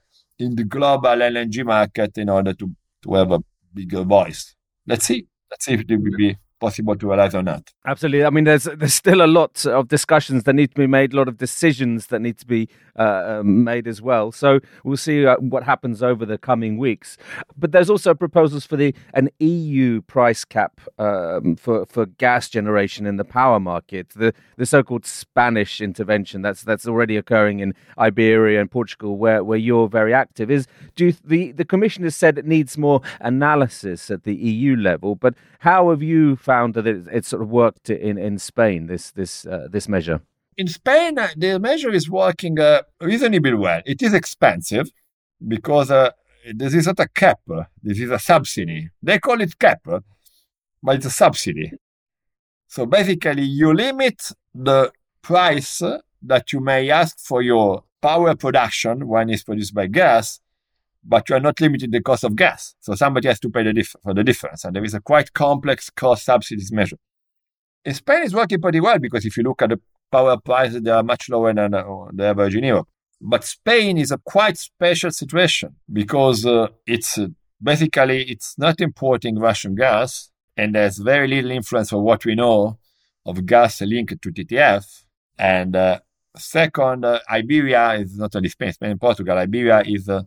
in 0.41 0.55
the 0.55 0.63
global 0.63 1.09
LNG 1.09 1.65
market 1.65 2.17
in 2.17 2.29
order 2.29 2.53
to, 2.53 2.69
to 3.03 3.13
have 3.13 3.31
a 3.31 3.43
bigger 3.73 4.03
voice. 4.03 4.55
Let's 4.85 5.05
see. 5.05 5.27
Let's 5.49 5.65
see 5.65 5.73
if 5.73 5.81
it 5.81 5.89
will 5.89 6.17
be 6.17 6.37
possible 6.61 6.95
to 6.95 7.07
realize 7.07 7.35
or 7.35 7.43
not. 7.43 7.73
Absolutely. 7.85 8.23
I 8.23 8.29
mean, 8.29 8.45
there's 8.45 8.63
there's 8.63 8.93
still 8.93 9.21
a 9.21 9.27
lot 9.27 9.65
of 9.65 9.89
discussions 9.89 10.43
that 10.43 10.53
need 10.53 10.69
to 10.71 10.75
be 10.75 10.87
made, 10.87 11.11
a 11.11 11.17
lot 11.17 11.27
of 11.27 11.37
decisions 11.37 12.07
that 12.07 12.21
need 12.21 12.37
to 12.37 12.45
be 12.45 12.69
uh, 12.97 13.39
um, 13.39 13.63
made 13.63 13.87
as 13.87 14.01
well. 14.01 14.31
So 14.31 14.59
we'll 14.83 14.97
see 14.97 15.25
uh, 15.25 15.37
what 15.37 15.63
happens 15.63 16.03
over 16.03 16.25
the 16.25 16.37
coming 16.37 16.77
weeks. 16.77 17.17
But 17.57 17.71
there's 17.71 17.89
also 17.89 18.13
proposals 18.13 18.65
for 18.65 18.77
the 18.77 18.93
an 19.13 19.29
EU 19.39 20.01
price 20.01 20.45
cap 20.45 20.79
um, 20.99 21.55
for 21.55 21.85
for 21.85 22.05
gas 22.05 22.47
generation 22.47 23.05
in 23.05 23.17
the 23.17 23.25
power 23.25 23.59
market, 23.59 24.09
the 24.09 24.33
the 24.57 24.65
so-called 24.65 25.05
Spanish 25.05 25.81
intervention 25.81 26.41
that's 26.41 26.61
that's 26.63 26.87
already 26.87 27.17
occurring 27.17 27.59
in 27.59 27.73
Iberia 27.97 28.61
and 28.61 28.69
Portugal, 28.69 29.17
where 29.17 29.43
where 29.43 29.57
you're 29.57 29.87
very 29.87 30.13
active. 30.13 30.51
Is 30.51 30.67
do 30.95 31.11
the 31.25 31.51
the 31.53 31.65
Commission 31.65 32.03
has 32.03 32.15
said 32.15 32.37
it 32.37 32.45
needs 32.45 32.77
more 32.77 33.01
analysis 33.19 34.11
at 34.11 34.23
the 34.23 34.35
EU 34.35 34.75
level, 34.75 35.15
but 35.15 35.33
how 35.59 35.89
have 35.89 36.03
you 36.03 36.35
that 36.75 36.87
it, 36.87 37.07
it 37.11 37.25
sort 37.25 37.41
of 37.41 37.49
worked 37.49 37.89
in, 37.89 38.17
in 38.17 38.37
Spain, 38.37 38.87
this, 38.87 39.11
this, 39.11 39.45
uh, 39.45 39.67
this 39.69 39.87
measure? 39.87 40.21
In 40.57 40.67
Spain, 40.67 41.17
uh, 41.17 41.29
the 41.35 41.59
measure 41.59 41.91
is 41.91 42.09
working 42.09 42.59
uh, 42.59 42.81
reasonably 42.99 43.53
well. 43.53 43.81
It 43.85 44.01
is 44.01 44.13
expensive 44.13 44.89
because 45.47 45.89
uh, 45.89 46.11
this 46.53 46.73
is 46.73 46.85
not 46.87 46.99
a 46.99 47.07
cap, 47.07 47.39
this 47.81 47.99
is 47.99 48.11
a 48.11 48.19
subsidy. 48.19 48.89
They 49.01 49.19
call 49.19 49.41
it 49.41 49.57
cap, 49.57 49.81
but 50.83 50.95
it's 50.95 51.05
a 51.05 51.11
subsidy. 51.11 51.71
So 52.67 52.85
basically, 52.85 53.43
you 53.43 53.73
limit 53.73 54.31
the 54.53 54.91
price 55.21 55.81
that 56.21 56.53
you 56.53 56.59
may 56.59 56.89
ask 56.89 57.19
for 57.19 57.41
your 57.41 57.83
power 58.01 58.35
production 58.35 59.07
when 59.07 59.29
it's 59.29 59.43
produced 59.43 59.73
by 59.73 59.87
gas 59.87 60.39
but 61.03 61.29
you 61.29 61.35
are 61.35 61.39
not 61.39 61.59
limiting 61.59 61.91
the 61.91 62.01
cost 62.01 62.23
of 62.23 62.35
gas. 62.35 62.75
So 62.79 62.95
somebody 62.95 63.27
has 63.27 63.39
to 63.41 63.49
pay 63.49 63.63
the 63.63 63.73
diff- 63.73 63.95
for 64.03 64.13
the 64.13 64.23
difference. 64.23 64.63
And 64.63 64.75
there 64.75 64.83
is 64.83 64.93
a 64.93 65.01
quite 65.01 65.33
complex 65.33 65.89
cost 65.89 66.25
subsidies 66.25 66.71
measure. 66.71 66.97
In 67.83 67.93
Spain, 67.93 68.23
it's 68.23 68.33
working 68.33 68.61
pretty 68.61 68.79
well 68.79 68.99
because 68.99 69.25
if 69.25 69.35
you 69.37 69.43
look 69.43 69.61
at 69.61 69.69
the 69.69 69.79
power 70.11 70.37
prices, 70.37 70.81
they 70.81 70.91
are 70.91 71.03
much 71.03 71.29
lower 71.29 71.53
than 71.53 71.73
uh, 71.73 71.83
the 72.13 72.25
average 72.25 72.55
in 72.55 72.63
Europe. 72.63 72.87
But 73.19 73.43
Spain 73.43 73.97
is 73.97 74.11
a 74.11 74.17
quite 74.17 74.57
special 74.57 75.11
situation 75.11 75.75
because 75.91 76.45
uh, 76.45 76.67
it's 76.85 77.17
uh, 77.17 77.27
basically 77.61 78.23
it's 78.23 78.57
not 78.57 78.81
importing 78.81 79.37
Russian 79.39 79.75
gas, 79.75 80.31
and 80.57 80.75
there's 80.75 80.97
very 80.97 81.27
little 81.27 81.51
influence 81.51 81.89
for 81.89 82.01
what 82.01 82.25
we 82.25 82.35
know 82.35 82.77
of 83.25 83.45
gas 83.45 83.81
linked 83.81 84.21
to 84.21 84.31
TTF. 84.31 85.03
And 85.37 85.75
uh, 85.75 85.99
second, 86.35 87.05
uh, 87.05 87.19
Iberia 87.29 87.93
is 87.93 88.17
not 88.17 88.35
only 88.35 88.49
Spain, 88.49 88.73
Spain 88.73 88.91
and 88.91 89.01
Portugal. 89.01 89.37
Iberia 89.37 89.83
is 89.85 90.09
uh, 90.09 90.23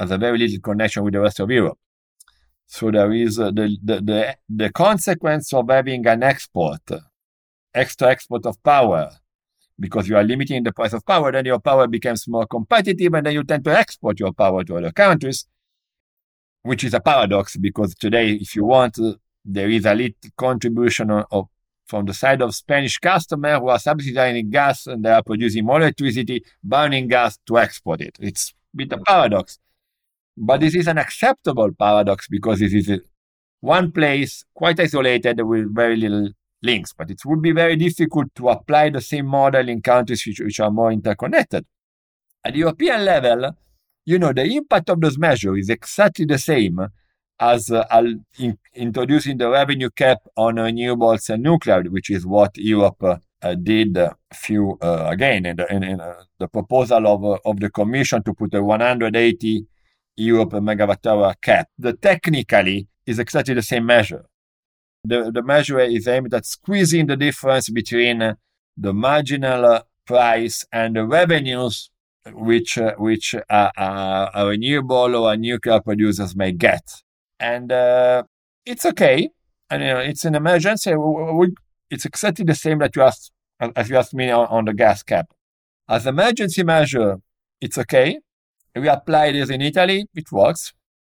has 0.00 0.10
a 0.10 0.18
very 0.18 0.38
little 0.38 0.60
connection 0.60 1.04
with 1.04 1.12
the 1.12 1.20
rest 1.20 1.40
of 1.40 1.50
Europe. 1.50 1.78
So 2.66 2.90
there 2.90 3.12
is 3.12 3.38
uh, 3.38 3.50
the, 3.50 3.76
the, 3.82 4.00
the, 4.00 4.36
the 4.48 4.70
consequence 4.70 5.52
of 5.52 5.68
having 5.68 6.06
an 6.06 6.22
export, 6.22 6.80
extra 7.74 8.08
export 8.08 8.46
of 8.46 8.62
power, 8.62 9.10
because 9.78 10.08
you 10.08 10.16
are 10.16 10.24
limiting 10.24 10.62
the 10.62 10.72
price 10.72 10.94
of 10.94 11.04
power, 11.04 11.30
then 11.32 11.44
your 11.44 11.58
power 11.58 11.86
becomes 11.86 12.26
more 12.28 12.46
competitive 12.46 13.12
and 13.12 13.26
then 13.26 13.34
you 13.34 13.44
tend 13.44 13.64
to 13.64 13.76
export 13.76 14.18
your 14.18 14.32
power 14.32 14.64
to 14.64 14.76
other 14.76 14.92
countries, 14.92 15.46
which 16.62 16.84
is 16.84 16.94
a 16.94 17.00
paradox 17.00 17.56
because 17.56 17.94
today, 17.94 18.32
if 18.32 18.56
you 18.56 18.64
want, 18.64 18.98
uh, 18.98 19.14
there 19.44 19.68
is 19.68 19.84
a 19.84 19.94
little 19.94 20.30
contribution 20.36 21.10
of, 21.10 21.48
from 21.86 22.06
the 22.06 22.14
side 22.14 22.40
of 22.40 22.54
Spanish 22.54 22.98
customers 22.98 23.58
who 23.58 23.68
are 23.68 23.78
subsidizing 23.78 24.48
gas 24.48 24.86
and 24.86 25.04
they 25.04 25.10
are 25.10 25.22
producing 25.22 25.64
more 25.66 25.80
electricity, 25.80 26.42
burning 26.62 27.08
gas 27.08 27.38
to 27.46 27.58
export 27.58 28.00
it. 28.00 28.16
It's 28.20 28.54
a 28.72 28.76
bit 28.76 28.92
of 28.92 29.00
a 29.00 29.02
paradox. 29.02 29.58
But 30.42 30.60
this 30.62 30.74
is 30.74 30.88
an 30.88 30.96
acceptable 30.96 31.70
paradox 31.78 32.26
because 32.26 32.60
this 32.60 32.72
is 32.72 33.00
one 33.60 33.92
place 33.92 34.42
quite 34.54 34.80
isolated 34.80 35.38
with 35.42 35.74
very 35.74 35.96
little 35.96 36.30
links, 36.62 36.94
but 36.96 37.10
it 37.10 37.20
would 37.26 37.42
be 37.42 37.52
very 37.52 37.76
difficult 37.76 38.34
to 38.36 38.48
apply 38.48 38.88
the 38.88 39.02
same 39.02 39.26
model 39.26 39.68
in 39.68 39.82
countries 39.82 40.24
which, 40.26 40.40
which 40.40 40.58
are 40.60 40.70
more 40.70 40.92
interconnected. 40.92 41.66
At 42.42 42.54
the 42.54 42.60
European 42.60 43.04
level, 43.04 43.54
you 44.06 44.18
know, 44.18 44.32
the 44.32 44.44
impact 44.44 44.88
of 44.88 45.02
those 45.02 45.18
measures 45.18 45.58
is 45.58 45.68
exactly 45.68 46.24
the 46.24 46.38
same 46.38 46.88
as 47.38 47.70
uh, 47.70 47.84
in, 48.38 48.58
introducing 48.74 49.36
the 49.36 49.50
revenue 49.50 49.90
cap 49.90 50.18
on 50.36 50.54
renewables 50.54 51.28
and 51.28 51.42
nuclear, 51.42 51.82
which 51.82 52.08
is 52.08 52.26
what 52.26 52.56
Europe 52.56 53.02
uh, 53.02 53.16
uh, 53.42 53.54
did 53.54 53.94
a 53.98 54.16
few 54.32 54.78
uh, 54.80 55.06
again 55.10 55.44
in, 55.44 55.60
uh, 56.00 56.14
the 56.38 56.48
proposal 56.48 57.06
of, 57.06 57.24
uh, 57.24 57.38
of 57.44 57.60
the 57.60 57.68
Commission 57.68 58.22
to 58.22 58.32
put 58.32 58.54
a 58.54 58.62
180 58.62 59.66
euro 60.16 60.46
per 60.46 60.60
megawatt 60.60 61.06
hour 61.06 61.34
cap. 61.40 61.68
The 61.78 61.92
technically 61.92 62.88
is 63.06 63.18
exactly 63.18 63.54
the 63.54 63.62
same 63.62 63.86
measure. 63.86 64.26
The, 65.04 65.30
the 65.32 65.42
measure 65.42 65.80
is 65.80 66.06
aimed 66.06 66.34
at 66.34 66.44
squeezing 66.44 67.06
the 67.06 67.16
difference 67.16 67.70
between 67.70 68.20
uh, 68.20 68.34
the 68.76 68.92
marginal 68.92 69.80
price 70.06 70.66
and 70.72 70.96
the 70.96 71.06
revenues 71.06 71.90
which 72.32 72.76
uh, 72.76 72.94
which 72.98 73.34
uh, 73.48 73.70
a 74.34 74.46
renewable 74.46 75.16
or 75.16 75.32
a 75.32 75.36
nuclear 75.38 75.80
producers 75.80 76.36
may 76.36 76.52
get 76.52 77.02
and 77.40 77.72
uh, 77.72 78.22
it's 78.66 78.84
okay. 78.84 79.30
And 79.70 79.82
you 79.82 79.88
know, 79.88 79.98
it's 79.98 80.24
an 80.24 80.34
emergency. 80.34 80.94
It's 81.90 82.04
exactly 82.04 82.44
the 82.44 82.54
same 82.54 82.78
that 82.80 82.94
you 82.94 83.02
asked 83.02 83.32
as 83.76 83.90
you 83.90 83.96
asked 83.96 84.14
me 84.14 84.30
on, 84.30 84.46
on 84.46 84.64
the 84.64 84.74
gas 84.74 85.02
cap. 85.02 85.32
As 85.88 86.06
emergency 86.06 86.62
measure, 86.62 87.16
it's 87.60 87.76
okay. 87.78 88.20
We 88.74 88.88
apply 88.88 89.32
this 89.32 89.50
in 89.50 89.60
Italy, 89.62 90.06
it 90.14 90.30
works. 90.30 90.72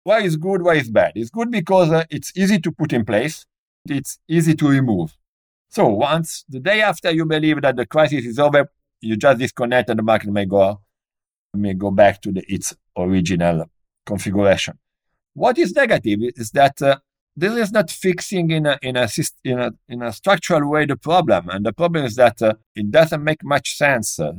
Why 0.04 0.21
is 0.21 0.37
good? 0.37 0.62
Why 0.62 0.75
is 0.75 0.90
bad? 0.90 1.12
It's 1.14 1.30
good 1.30 1.50
because 1.50 1.90
uh, 1.90 2.04
it's 2.11 2.37
easy 2.37 2.59
to 2.59 2.73
put 2.73 2.92
in 2.92 3.04
place. 3.04 3.44
It's 3.88 4.18
easy 4.28 4.54
to 4.54 4.68
remove. 4.68 5.16
So 5.68 5.88
once 5.88 6.44
the 6.49 6.61
day 6.61 6.82
after 6.82 7.11
you 7.11 7.25
believe 7.25 7.62
that 7.62 7.76
the 7.76 7.87
crisis 7.87 8.25
is 8.25 8.38
over, 8.38 8.71
you 9.00 9.16
just 9.16 9.38
disconnect 9.38 9.90
and 9.90 9.99
the 9.99 10.02
market 10.02 10.30
may 10.30 10.44
go 10.44 10.80
may 11.54 11.75
go 11.75 11.90
back 11.90 12.21
to 12.23 12.32
the, 12.32 12.42
its 12.52 12.75
original 12.97 13.66
configuration. 14.06 14.78
What 15.35 15.59
is 15.59 15.75
negative 15.75 16.21
is 16.37 16.50
that 16.52 16.80
uh, 16.80 16.99
this 17.37 17.54
is 17.54 17.73
not 17.73 17.90
fixing 17.90 18.50
in 18.50 18.66
a, 18.66 18.78
in 18.82 18.97
a, 18.97 19.09
in 19.44 19.59
a, 19.59 19.73
in 19.88 20.02
a 20.02 20.12
structural 20.12 20.71
way 20.71 20.87
the 20.87 20.97
problem. 20.97 21.49
And 21.49 21.64
the 21.64 21.73
problem 21.73 22.04
is 22.04 22.16
that 22.16 22.40
uh, 22.42 22.54
it 22.75 22.90
doesn't 22.90 23.23
make 23.23 23.44
much 23.44 23.76
sense 23.76 24.18
uh, 24.18 24.32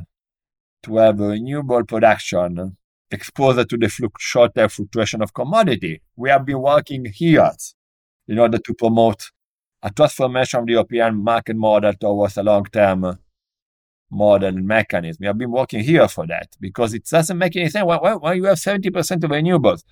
to 0.84 0.98
have 0.98 1.20
a 1.20 1.30
renewable 1.30 1.84
production 1.84 2.78
exposed 3.14 3.70
to 3.70 3.78
the 3.78 4.10
short-term 4.20 4.70
fluctuation 4.70 5.22
of 5.22 5.34
commodity. 5.34 6.02
We 6.16 6.30
have 6.30 6.46
been 6.46 6.62
working 6.62 7.06
here 7.06 7.52
in 8.28 8.40
order 8.40 8.58
to 8.58 8.74
promote 8.74 9.32
a 9.82 9.92
transformation 9.92 10.60
of 10.60 10.66
the 10.66 10.74
European 10.74 11.24
market 11.24 11.56
model 11.56 11.94
towards 11.94 12.38
a 12.38 12.44
long-term 12.44 13.20
model 14.12 14.48
and 14.50 14.68
mechanism. 14.68 15.18
We 15.22 15.28
have 15.28 15.38
been 15.38 15.52
working 15.52 15.84
here 15.84 16.08
for 16.08 16.28
that 16.28 16.50
because 16.60 16.94
it 16.94 17.06
doesn't 17.06 17.38
make 17.38 17.56
any 17.56 17.70
sense. 17.70 17.86
Why, 17.86 17.98
why, 17.98 18.16
why 18.16 18.34
you 18.34 18.46
have 18.46 18.58
70% 18.58 19.24
of 19.24 19.30
renewables? 19.30 19.84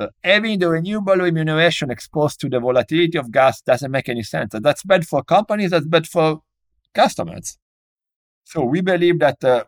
uh, 0.00 0.08
having 0.24 0.58
the 0.58 0.68
renewable 0.68 1.16
remuneration 1.16 1.90
exposed 1.90 2.40
to 2.40 2.48
the 2.48 2.58
volatility 2.58 3.18
of 3.18 3.30
gas 3.30 3.60
doesn't 3.60 3.90
make 3.90 4.08
any 4.08 4.22
sense. 4.22 4.54
That's 4.54 4.82
bad 4.82 5.06
for 5.06 5.22
companies, 5.22 5.72
that's 5.72 5.86
bad 5.86 6.06
for 6.06 6.40
customers. 6.94 7.58
So 8.44 8.64
we 8.64 8.80
believe 8.80 9.18
that 9.18 9.44
uh, 9.44 9.64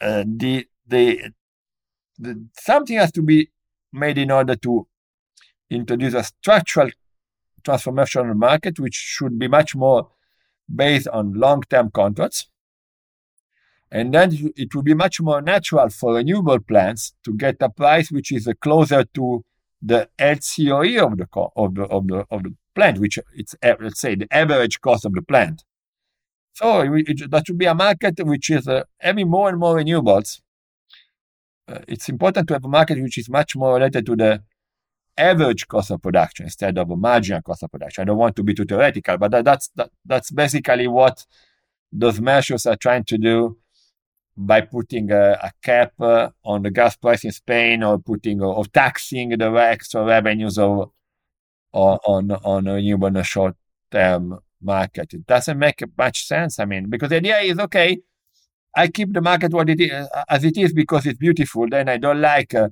uh, 0.00 0.24
the, 0.26 0.66
the, 0.86 1.32
the, 2.22 2.46
something 2.58 2.96
has 2.96 3.12
to 3.12 3.22
be 3.22 3.50
made 3.92 4.18
in 4.18 4.30
order 4.30 4.56
to 4.56 4.86
introduce 5.70 6.14
a 6.14 6.22
structural 6.22 6.90
transformation 7.64 8.22
on 8.22 8.28
the 8.28 8.34
market, 8.34 8.78
which 8.78 8.94
should 8.94 9.38
be 9.38 9.48
much 9.48 9.74
more 9.74 10.08
based 10.72 11.08
on 11.08 11.34
long-term 11.34 11.90
contracts. 11.90 12.48
And 13.90 14.14
then 14.14 14.52
it 14.56 14.74
will 14.74 14.82
be 14.82 14.94
much 14.94 15.20
more 15.20 15.42
natural 15.42 15.90
for 15.90 16.14
renewable 16.14 16.60
plants 16.60 17.12
to 17.24 17.34
get 17.34 17.56
a 17.60 17.68
price 17.68 18.10
which 18.10 18.32
is 18.32 18.48
closer 18.60 19.04
to 19.04 19.44
the 19.82 20.08
LCOE 20.18 21.04
of 21.04 21.18
the 21.18 21.26
of 21.56 21.74
the 21.74 21.82
of 21.82 22.06
the 22.06 22.26
of 22.30 22.42
the 22.44 22.54
plant, 22.74 22.98
which 23.00 23.18
it's 23.34 23.54
let's 23.62 24.00
say 24.00 24.14
the 24.14 24.32
average 24.32 24.80
cost 24.80 25.04
of 25.04 25.12
the 25.12 25.20
plant. 25.20 25.64
So 26.54 26.80
it, 26.80 27.08
it, 27.08 27.30
that 27.30 27.46
should 27.46 27.58
be 27.58 27.66
a 27.66 27.74
market 27.74 28.14
which 28.24 28.48
is 28.50 28.66
uh, 28.66 28.84
having 28.98 29.28
more 29.28 29.50
and 29.50 29.58
more 29.58 29.76
renewables. 29.76 30.40
Uh, 31.72 31.80
it's 31.88 32.08
important 32.08 32.46
to 32.48 32.54
have 32.54 32.64
a 32.64 32.68
market 32.68 33.00
which 33.02 33.16
is 33.16 33.30
much 33.30 33.56
more 33.56 33.74
related 33.74 34.04
to 34.04 34.16
the 34.16 34.42
average 35.16 35.66
cost 35.68 35.90
of 35.90 36.02
production 36.02 36.44
instead 36.46 36.76
of 36.76 36.90
a 36.90 36.96
marginal 36.96 37.40
cost 37.42 37.62
of 37.62 37.70
production. 37.70 38.02
I 38.02 38.04
don't 38.06 38.18
want 38.18 38.36
to 38.36 38.42
be 38.42 38.54
too 38.54 38.64
theoretical, 38.64 39.16
but 39.16 39.30
that, 39.30 39.44
that's 39.44 39.70
that, 39.76 39.90
that's 40.04 40.30
basically 40.30 40.88
what 40.88 41.24
those 41.92 42.20
measures 42.20 42.66
are 42.66 42.76
trying 42.76 43.04
to 43.04 43.18
do 43.18 43.58
by 44.36 44.62
putting 44.62 45.10
a, 45.12 45.32
a 45.32 45.52
cap 45.62 45.92
uh, 46.00 46.30
on 46.44 46.62
the 46.62 46.70
gas 46.70 46.96
price 46.96 47.24
in 47.24 47.32
Spain 47.32 47.82
or 47.82 47.98
putting 47.98 48.42
or, 48.42 48.64
taxing 48.66 49.30
the 49.30 49.50
extra 49.52 50.04
revenues 50.04 50.58
of 50.58 50.90
on 51.72 52.30
on 52.30 52.64
renewable 52.66 53.16
a 53.16 53.24
short 53.24 53.56
term 53.90 54.38
market. 54.60 55.14
It 55.14 55.26
doesn't 55.26 55.58
make 55.58 55.82
much 55.96 56.26
sense. 56.26 56.58
I 56.58 56.64
mean, 56.66 56.90
because 56.90 57.10
the 57.10 57.16
idea 57.16 57.40
is 57.40 57.58
okay, 57.58 57.98
I 58.74 58.88
keep 58.88 59.12
the 59.12 59.20
market 59.20 59.52
what 59.52 59.68
it 59.68 59.80
is 59.80 59.90
uh, 59.92 60.24
as 60.28 60.44
it 60.44 60.56
is 60.56 60.72
because 60.72 61.06
it's 61.06 61.18
beautiful. 61.18 61.68
Then 61.68 61.88
I 61.88 61.98
don't 61.98 62.20
like 62.20 62.54
uh, 62.54 62.68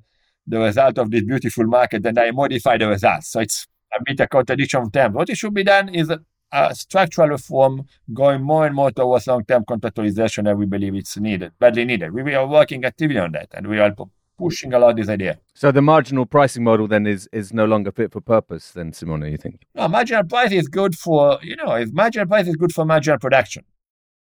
the 0.47 0.59
result 0.59 0.99
of 0.99 1.11
this 1.11 1.25
beautiful 1.25 1.67
market, 1.67 2.05
and 2.07 2.19
I 2.19 2.31
modify 2.31 2.79
the 2.79 2.89
results. 2.89 3.29
So 3.29 3.41
it's 3.41 3.67
a 3.93 4.03
bit 4.05 4.21
a 4.21 4.27
contradiction 4.27 4.83
of 4.83 4.93
terms. 4.93 5.15
What 5.15 5.29
it 5.31 5.37
should 5.37 5.55
be 5.55 5.65
done 5.65 5.89
is 5.91 6.11
a 6.53 6.75
structural 6.75 7.29
reform 7.29 7.87
going 8.13 8.43
more 8.43 8.67
and 8.67 8.75
more 8.75 8.91
towards 8.91 9.27
long-term 9.27 9.65
contractualization 9.65 10.49
and 10.49 10.59
we 10.59 10.67
believe 10.67 10.95
it's 10.95 11.17
needed, 11.17 11.53
badly 11.59 11.85
needed. 11.85 12.13
We 12.13 12.35
are 12.35 12.47
working 12.47 12.85
actively 12.85 13.19
on 13.19 13.33
that 13.33 13.49
and 13.53 13.69
we 13.69 13.79
are 13.79 13.95
pushing 14.37 14.73
a 14.73 14.79
lot 14.79 14.97
this 14.97 15.09
idea. 15.09 15.39
So 15.55 15.71
the 15.71 15.83
marginal 15.83 16.27
pricing 16.27 16.65
model 16.65 16.89
then 16.89 17.07
is, 17.07 17.29
is 17.33 17.53
no 17.53 17.67
longer 17.67 17.93
fit 17.93 18.13
for 18.13 18.21
purpose 18.21 18.73
then, 18.73 18.93
Simona, 18.93 19.31
you 19.31 19.37
think? 19.37 19.67
No, 19.75 19.87
marginal 19.87 20.25
price 20.25 20.53
is 20.53 20.67
good 20.67 20.97
for, 20.97 21.39
you 21.43 21.57
know, 21.57 21.73
if 21.75 21.93
marginal 21.93 22.27
price 22.27 22.49
is 22.49 22.57
good 22.57 22.73
for 22.73 22.85
marginal 22.85 23.19
production. 23.19 23.65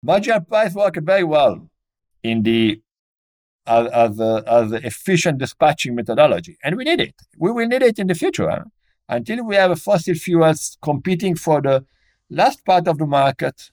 Marginal 0.02 0.40
price 0.40 0.74
worked 0.74 1.00
very 1.02 1.24
well 1.24 1.68
in 2.22 2.42
the 2.42 2.80
as, 3.66 3.86
as, 3.88 4.20
a, 4.20 4.42
as 4.46 4.72
a 4.72 4.86
efficient 4.86 5.38
dispatching 5.38 5.94
methodology. 5.94 6.58
And 6.64 6.76
we 6.76 6.84
need 6.84 7.00
it. 7.00 7.14
We 7.38 7.52
will 7.52 7.66
need 7.66 7.82
it 7.82 7.98
in 7.98 8.06
the 8.06 8.14
future. 8.14 8.50
Huh? 8.50 8.64
Until 9.08 9.44
we 9.44 9.56
have 9.56 9.80
fossil 9.80 10.14
fuels 10.14 10.78
competing 10.82 11.34
for 11.34 11.60
the 11.60 11.84
last 12.30 12.64
part 12.64 12.88
of 12.88 12.98
the 12.98 13.06
market, 13.06 13.70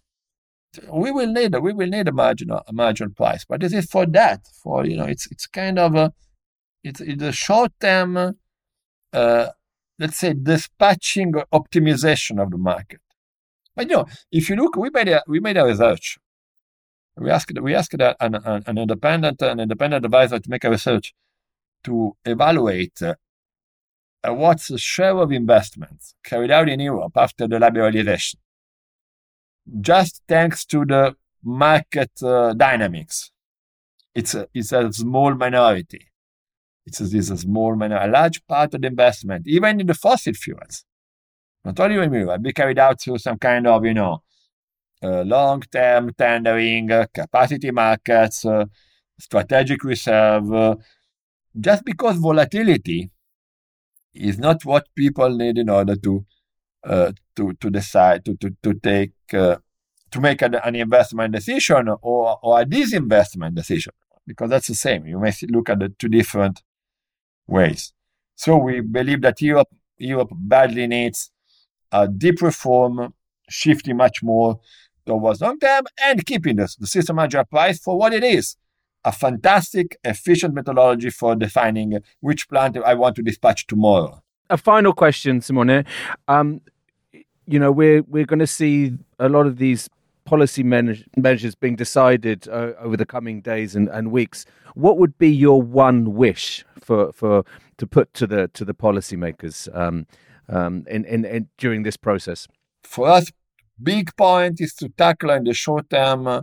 we 0.91 1.11
will 1.11 1.31
need 1.31 1.57
we 1.59 1.73
will 1.73 1.87
need 1.87 2.07
a 2.07 2.11
marginal 2.11 2.61
a 2.67 2.73
marginal 2.73 3.13
price. 3.13 3.45
But 3.45 3.61
this 3.61 3.73
is 3.73 3.85
for 3.85 4.05
that 4.07 4.45
for 4.61 4.85
you 4.85 4.97
know 4.97 5.05
it's 5.05 5.25
it's 5.31 5.47
kind 5.47 5.79
of 5.79 5.95
a 5.95 6.13
it's, 6.83 7.01
it's 7.01 7.23
a 7.23 7.31
short 7.31 7.71
term 7.79 8.35
uh, 9.13 9.47
let's 9.99 10.17
say 10.17 10.33
dispatching 10.33 11.33
optimization 11.53 12.41
of 12.41 12.51
the 12.51 12.57
market. 12.57 13.01
But 13.77 13.89
you 13.89 13.95
know 13.95 14.05
if 14.39 14.49
you 14.49 14.55
look 14.57 14.75
we 14.75 14.89
made 14.89 15.07
a 15.07 15.23
we 15.27 15.39
made 15.39 15.57
a 15.57 15.65
research. 15.65 16.17
We 17.15 17.29
asked 17.31 17.59
we 17.61 17.73
asked 17.73 17.93
an, 17.93 18.15
an, 18.19 18.63
an 18.69 18.77
independent 18.77 19.41
an 19.41 19.59
independent 19.59 20.03
advisor 20.05 20.39
to 20.39 20.49
make 20.49 20.65
a 20.65 20.69
research 20.69 21.13
to 21.85 22.17
evaluate 22.25 23.01
uh, 23.01 23.15
what's 24.41 24.67
the 24.67 24.77
share 24.77 25.17
of 25.17 25.31
investments 25.31 26.15
carried 26.23 26.51
out 26.51 26.67
in 26.67 26.79
Europe 26.79 27.15
after 27.15 27.47
the 27.47 27.57
liberalization 27.57 28.35
just 29.81 30.21
thanks 30.27 30.65
to 30.65 30.85
the 30.85 31.15
market 31.43 32.11
uh, 32.23 32.53
dynamics. 32.53 33.31
It's 34.15 34.33
a, 34.33 34.47
it's 34.53 34.71
a 34.71 34.91
small 34.91 35.35
minority. 35.35 36.07
It's 36.85 37.01
a, 37.01 37.17
it's 37.17 37.29
a 37.29 37.37
small 37.37 37.75
minority. 37.75 38.09
A 38.09 38.11
large 38.11 38.45
part 38.47 38.73
of 38.73 38.81
the 38.81 38.87
investment, 38.87 39.47
even 39.47 39.79
in 39.79 39.87
the 39.87 39.93
fossil 39.93 40.33
fuels, 40.33 40.85
not 41.65 41.79
only 41.79 41.97
renewable, 41.97 42.37
be 42.37 42.53
carried 42.53 42.79
out 42.79 43.01
through 43.01 43.17
some 43.17 43.37
kind 43.37 43.67
of, 43.67 43.85
you 43.85 43.93
know, 43.93 44.21
uh, 45.03 45.21
long-term 45.21 46.11
tendering, 46.17 46.91
uh, 46.91 47.05
capacity 47.13 47.71
markets, 47.71 48.45
uh, 48.45 48.65
strategic 49.19 49.83
reserve. 49.83 50.51
Uh, 50.53 50.75
just 51.59 51.83
because 51.85 52.17
volatility 52.17 53.09
is 54.13 54.39
not 54.39 54.63
what 54.65 54.87
people 54.95 55.29
need 55.29 55.57
in 55.57 55.69
order 55.69 55.95
to 55.95 56.25
uh, 56.83 57.11
to 57.35 57.53
to 57.53 57.69
decide 57.69 58.23
to 58.25 58.35
to 58.35 58.55
to 58.63 58.73
take 58.75 59.13
uh, 59.33 59.57
to 60.11 60.21
make 60.21 60.41
an, 60.41 60.55
an, 60.55 60.75
investment 60.75 61.33
decision 61.33 61.89
or 61.89 62.39
or 62.41 62.61
a 62.61 62.65
disinvestment 62.65 63.55
decision 63.55 63.93
because 64.25 64.49
that's 64.49 64.67
the 64.67 64.75
same. 64.75 65.05
You 65.05 65.19
may 65.19 65.33
look 65.49 65.69
at 65.69 65.79
the 65.79 65.89
two 65.89 66.09
different 66.09 66.61
ways. 67.47 67.93
So 68.35 68.57
we 68.57 68.81
believe 68.81 69.21
that 69.21 69.41
Europe 69.41 69.69
Europe 69.97 70.29
badly 70.31 70.87
needs 70.87 71.31
a 71.91 72.07
deep 72.07 72.41
reform, 72.41 73.13
shifting 73.49 73.97
much 73.97 74.21
more 74.23 74.59
towards 75.05 75.41
long 75.41 75.59
term 75.59 75.85
and 76.03 76.25
keeping 76.25 76.57
this, 76.57 76.75
the 76.75 76.87
system 76.87 77.15
marginal 77.15 77.45
price 77.45 77.79
for 77.79 77.97
what 77.97 78.13
it 78.13 78.23
is 78.23 78.57
a 79.07 79.11
fantastic, 79.11 79.97
efficient 80.03 80.53
methodology 80.53 81.09
for 81.09 81.33
defining 81.33 81.97
which 82.19 82.49
plant 82.49 82.77
I 82.77 82.93
want 82.93 83.15
to 83.15 83.21
dispatch 83.21 83.65
tomorrow. 83.65 84.21
A 84.49 84.57
final 84.57 84.91
question, 84.91 85.39
Simone. 85.39 85.85
Um, 86.27 86.61
you 87.45 87.57
know, 87.57 87.71
we're 87.71 88.01
we're 88.01 88.25
going 88.25 88.39
to 88.39 88.47
see 88.47 88.97
a 89.17 89.29
lot 89.29 89.45
of 89.47 89.57
these 89.57 89.89
policy 90.25 90.61
measures 90.61 91.55
being 91.55 91.77
decided 91.77 92.49
uh, 92.49 92.73
over 92.79 92.97
the 92.97 93.05
coming 93.05 93.39
days 93.39 93.77
and, 93.77 93.87
and 93.87 94.11
weeks. 94.11 94.45
What 94.75 94.97
would 94.97 95.17
be 95.17 95.29
your 95.29 95.61
one 95.61 96.15
wish 96.15 96.65
for 96.77 97.13
for 97.13 97.45
to 97.77 97.87
put 97.87 98.13
to 98.15 98.27
the 98.27 98.49
to 98.49 98.65
the 98.65 98.73
policymakers 98.73 99.73
um, 99.73 100.05
um, 100.49 100.85
in, 100.87 101.05
in, 101.05 101.25
in 101.25 101.49
during 101.57 101.83
this 101.83 101.97
process? 101.97 102.47
For 102.83 103.07
us, 103.07 103.31
big 103.81 104.15
point 104.15 104.61
is 104.61 104.73
to 104.75 104.89
tackle 104.89 105.31
in 105.31 105.43
the 105.43 105.53
short 105.53 105.89
term 105.89 106.27
uh, 106.27 106.41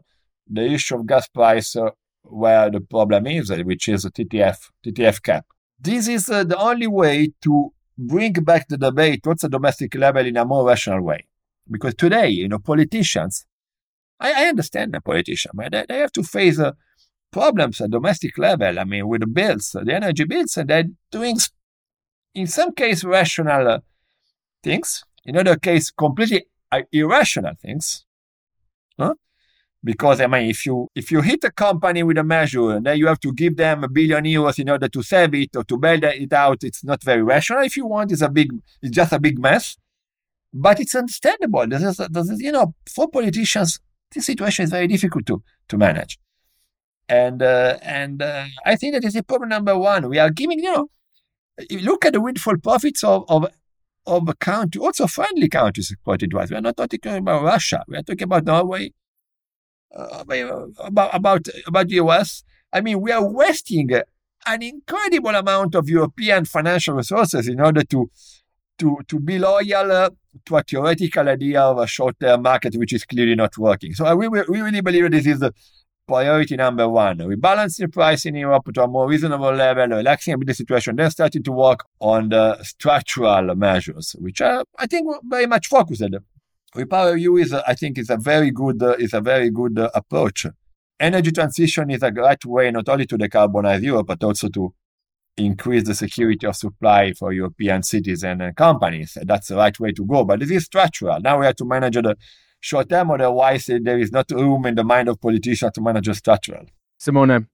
the 0.49 0.65
issue 0.65 0.97
of 0.97 1.07
gas 1.07 1.29
price 1.29 1.77
uh, 1.77 1.91
where 2.23 2.71
the 2.71 2.81
problem 2.81 3.27
is, 3.27 3.51
uh, 3.51 3.59
which 3.59 3.89
is 3.89 4.03
the 4.03 4.11
TTF 4.11 4.71
TTF 4.87 5.23
cap. 5.23 5.47
This 5.79 6.09
is 6.09 6.29
uh, 6.29 6.45
the 6.45 6.59
only 6.59 6.87
way 6.87 7.33
to 7.43 7.73
bring 7.97 8.33
back 8.33 8.69
the 8.69 8.79
debate 8.79 9.23
towards 9.23 9.43
the 9.43 9.49
domestic 9.49 9.95
level 9.95 10.27
in 10.27 10.37
a 10.37 10.45
more 10.45 10.67
rational 10.67 11.03
way. 11.03 11.27
Because 11.71 11.95
today, 11.95 12.29
you 12.29 12.49
know, 12.49 12.59
politicians, 12.59 13.47
I, 14.21 14.45
I 14.45 14.49
understand 14.49 14.95
the 14.95 15.01
politician, 15.01 15.53
but 15.55 15.73
they, 15.73 15.85
they 15.89 15.99
have 15.99 16.13
to 16.13 16.23
face 16.23 16.59
uh, 16.59 16.73
problems 17.31 17.81
at 17.81 17.91
domestic 17.91 18.37
level. 18.39 18.79
I 18.79 18.85
mean, 18.85 19.09
with 19.09 19.21
the 19.21 19.27
bills, 19.27 19.75
the 19.75 19.95
energy 19.95 20.25
bills, 20.25 20.57
and 20.57 20.69
they're 20.69 20.85
doing, 21.11 21.37
in 22.35 22.47
some 22.47 22.73
case, 22.75 23.05
rational 23.05 23.69
uh, 23.69 23.79
things. 24.65 25.05
In 25.25 25.37
other 25.37 25.57
case, 25.57 25.91
completely 25.91 26.47
uh, 26.73 26.83
irrational 26.93 27.55
things. 27.61 28.05
Huh? 28.99 29.15
Because 29.83 30.21
I 30.21 30.27
mean, 30.27 30.49
if 30.51 30.65
you 30.67 30.89
if 30.95 31.11
you 31.13 31.21
hit 31.21 31.45
a 31.45 31.51
company 31.51 32.03
with 32.03 32.19
a 32.19 32.25
measure 32.25 32.71
and 32.71 32.87
then 32.87 32.97
you 32.99 33.07
have 33.07 33.21
to 33.21 33.33
give 33.33 33.57
them 33.57 33.85
a 33.85 33.89
billion 33.89 34.25
euros 34.25 34.59
in 34.59 34.71
order 34.71 34.89
to 34.89 35.03
save 35.03 35.35
it 35.35 35.55
or 35.57 35.65
to 35.65 35.77
bail 35.77 36.03
it 36.03 36.33
out, 36.33 36.65
it's 36.65 36.83
not 36.83 37.05
very 37.05 37.23
rational. 37.23 37.63
If 37.63 37.77
you 37.77 37.87
want, 37.87 38.13
it's 38.13 38.23
a 38.23 38.31
big, 38.31 38.49
it's 38.83 38.97
just 38.97 39.13
a 39.13 39.21
big 39.21 39.39
mess. 39.39 39.77
But 40.53 40.81
it's 40.81 40.95
understandable. 40.95 41.67
This 41.67 41.83
is, 41.83 41.97
this 42.11 42.31
is 42.31 42.41
you 42.41 42.53
know, 42.53 42.75
for 42.95 43.09
politicians, 43.09 43.81
this 44.11 44.27
situation 44.27 44.65
is 44.65 44.71
very 44.71 44.87
difficult 44.87 45.27
to 45.27 45.43
to 45.69 45.77
manage. 45.77 46.19
And 47.09 47.43
uh, 47.43 47.77
and 47.83 48.23
uh, 48.23 48.47
I 48.65 48.77
think 48.77 48.95
that 48.95 49.05
is 49.05 49.15
the 49.15 49.23
problem 49.23 49.51
number 49.51 49.77
one. 49.77 50.09
We 50.09 50.19
are 50.19 50.31
giving, 50.31 50.61
you 50.61 50.73
know, 50.73 50.89
look 51.71 52.07
at 52.07 52.13
the 52.15 52.21
windfall 52.21 52.57
profits 52.57 53.05
of, 53.05 53.25
of 53.29 53.47
of 54.07 54.29
a 54.29 54.35
country, 54.35 54.81
also 54.81 55.07
friendly 55.07 55.49
countries, 55.49 55.95
what 56.05 56.23
it 56.23 56.33
was. 56.35 56.51
We 56.51 56.57
are 56.57 56.61
not 56.61 56.77
talking 56.77 57.01
about 57.17 57.43
Russia. 57.43 57.85
We 57.89 57.97
are 57.97 58.03
talking 58.03 58.25
about 58.25 58.45
Norway, 58.45 58.93
uh, 59.95 60.25
about 60.29 60.69
about 61.13 61.47
about 61.67 61.89
the 61.89 61.95
US. 61.97 62.45
I 62.73 62.81
mean, 62.81 63.01
we 63.01 63.13
are 63.13 63.27
wasting 63.27 63.91
an 64.47 64.63
incredible 64.63 65.35
amount 65.35 65.75
of 65.75 65.89
European 65.89 66.45
financial 66.45 66.95
resources 66.95 67.49
in 67.49 67.61
order 67.61 67.83
to 67.85 68.11
to 68.79 68.99
to 69.09 69.21
be 69.21 69.39
loyal 69.39 69.93
uh, 69.93 70.11
to 70.47 70.57
a 70.57 70.63
theoretical 70.63 71.29
idea 71.29 71.61
of 71.61 71.79
a 71.79 71.87
short-term 71.87 72.43
market, 72.43 72.75
which 72.75 72.93
is 72.93 73.05
clearly 73.05 73.35
not 73.35 73.57
working. 73.57 73.95
So 73.95 74.15
we, 74.17 74.29
we 74.29 74.43
really 74.61 74.81
believe 74.81 75.11
this 75.11 75.27
is 75.27 75.39
the 75.41 75.53
priority 76.07 76.57
number 76.57 76.89
one. 76.89 77.27
We 77.27 77.37
balance 77.37 77.77
the 77.77 77.89
price 77.89 78.25
in 78.27 78.35
Europe 78.35 78.73
to 78.75 78.83
a 78.83 78.89
more 78.89 79.09
reasonable 79.09 79.53
level, 79.53 79.87
relaxing 79.89 80.35
a 80.35 80.39
bit 80.39 80.49
the 80.49 80.55
situation, 80.55 80.97
then 80.97 81.11
starting 81.11 81.43
to 81.43 81.53
work 81.53 81.85
on 82.01 82.29
the 82.29 82.63
structural 82.63 83.55
measures, 83.55 84.15
which 84.19 84.41
are, 84.41 84.65
I 84.79 84.87
think, 84.87 85.09
very 85.25 85.47
much 85.47 85.69
focused. 85.69 86.03
REPowerEU 86.77 87.41
is, 87.41 87.53
I 87.53 87.75
think, 87.75 87.99
is 87.99 88.11
a 88.11 88.17
very 88.17 88.51
good, 88.51 88.83
uh, 88.83 88.97
is 88.99 89.15
a 89.15 89.21
very 89.21 89.51
good 89.51 89.79
uh, 89.79 89.91
approach. 89.95 90.47
Energy 90.99 91.33
transition 91.33 91.91
is 91.91 92.03
a 92.03 92.11
great 92.11 92.45
way 92.45 92.71
not 92.71 92.89
only 92.89 93.07
to 93.07 93.17
decarbonize 93.17 93.83
Europe, 93.83 94.09
but 94.09 94.23
also 94.25 94.49
to 94.49 94.75
increase 95.37 95.85
the 95.85 95.95
security 95.95 96.47
of 96.47 96.57
supply 96.57 97.13
for 97.13 97.33
European 97.33 97.83
citizens 97.83 98.41
and 98.41 98.57
companies. 98.57 99.17
That's 99.23 99.49
the 99.49 99.57
right 99.57 99.79
way 99.79 99.93
to 99.93 100.05
go. 100.05 100.25
But 100.25 100.41
this 100.41 100.51
is 100.51 100.65
structural. 100.65 101.21
Now 101.21 101.41
we 101.41 101.47
have 101.47 101.57
to 101.57 101.65
manage 101.65 101.95
the 101.95 102.17
short 102.65 102.89
term, 102.89 103.11
otherwise 103.11 103.67
there 103.67 103.99
is 103.99 104.11
not 104.11 104.31
room 104.31 104.65
in 104.65 104.75
the 104.75 104.85
mind 104.85 105.09
of 105.09 105.21
politicians 105.21 105.73
to 105.75 105.81
manage 105.83 106.07
the 106.07 106.15
structural. 106.15 106.65
Simone, 106.99 107.49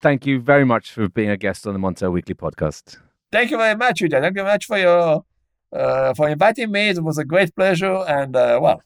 thank 0.00 0.24
you 0.26 0.40
very 0.40 0.64
much 0.64 0.90
for 0.90 1.08
being 1.08 1.28
a 1.28 1.36
guest 1.36 1.66
on 1.66 1.74
the 1.74 1.78
Montel 1.78 2.10
Weekly 2.10 2.34
podcast. 2.34 2.96
Thank 3.30 3.50
you 3.50 3.58
very 3.58 3.76
much, 3.76 3.98
Julia. 3.98 4.20
Thank 4.20 4.36
you 4.36 4.42
very 4.42 4.54
much 4.54 4.64
for 4.64 4.78
your 4.78 5.24
uh, 5.72 6.14
for 6.14 6.28
inviting 6.28 6.70
me. 6.70 6.88
It 6.88 7.02
was 7.02 7.18
a 7.18 7.24
great 7.24 7.54
pleasure, 7.54 7.98
and 8.18 8.34
uh, 8.34 8.58
well, 8.62 8.82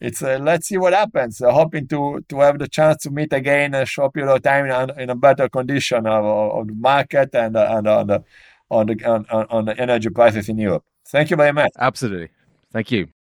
it's 0.00 0.20
uh, 0.20 0.38
let's 0.42 0.66
see 0.66 0.78
what 0.78 0.92
happens. 0.92 1.40
Uh, 1.40 1.52
hoping 1.52 1.86
to 1.88 2.24
to 2.28 2.40
have 2.40 2.58
the 2.58 2.66
chance 2.66 3.02
to 3.04 3.10
meet 3.10 3.32
again 3.32 3.74
a 3.74 3.86
short 3.86 4.14
period 4.14 4.34
of 4.34 4.42
time 4.42 4.66
in, 4.66 5.00
in 5.02 5.10
a 5.10 5.14
better 5.14 5.48
condition 5.48 6.06
of, 6.06 6.24
of 6.24 6.66
the 6.66 6.74
market 6.74 7.30
and 7.34 7.56
uh, 7.56 7.76
and 7.76 7.86
on 7.86 8.06
the 8.08 8.24
on 8.68 8.86
the 8.86 8.96
on, 9.04 9.26
on 9.30 9.64
the 9.66 9.78
energy 9.78 10.10
prices 10.10 10.48
in 10.48 10.58
Europe. 10.58 10.84
Thank 11.06 11.30
you 11.30 11.36
very 11.36 11.52
much. 11.52 11.70
Absolutely. 11.78 12.30
Thank 12.72 12.90
you. 12.90 13.13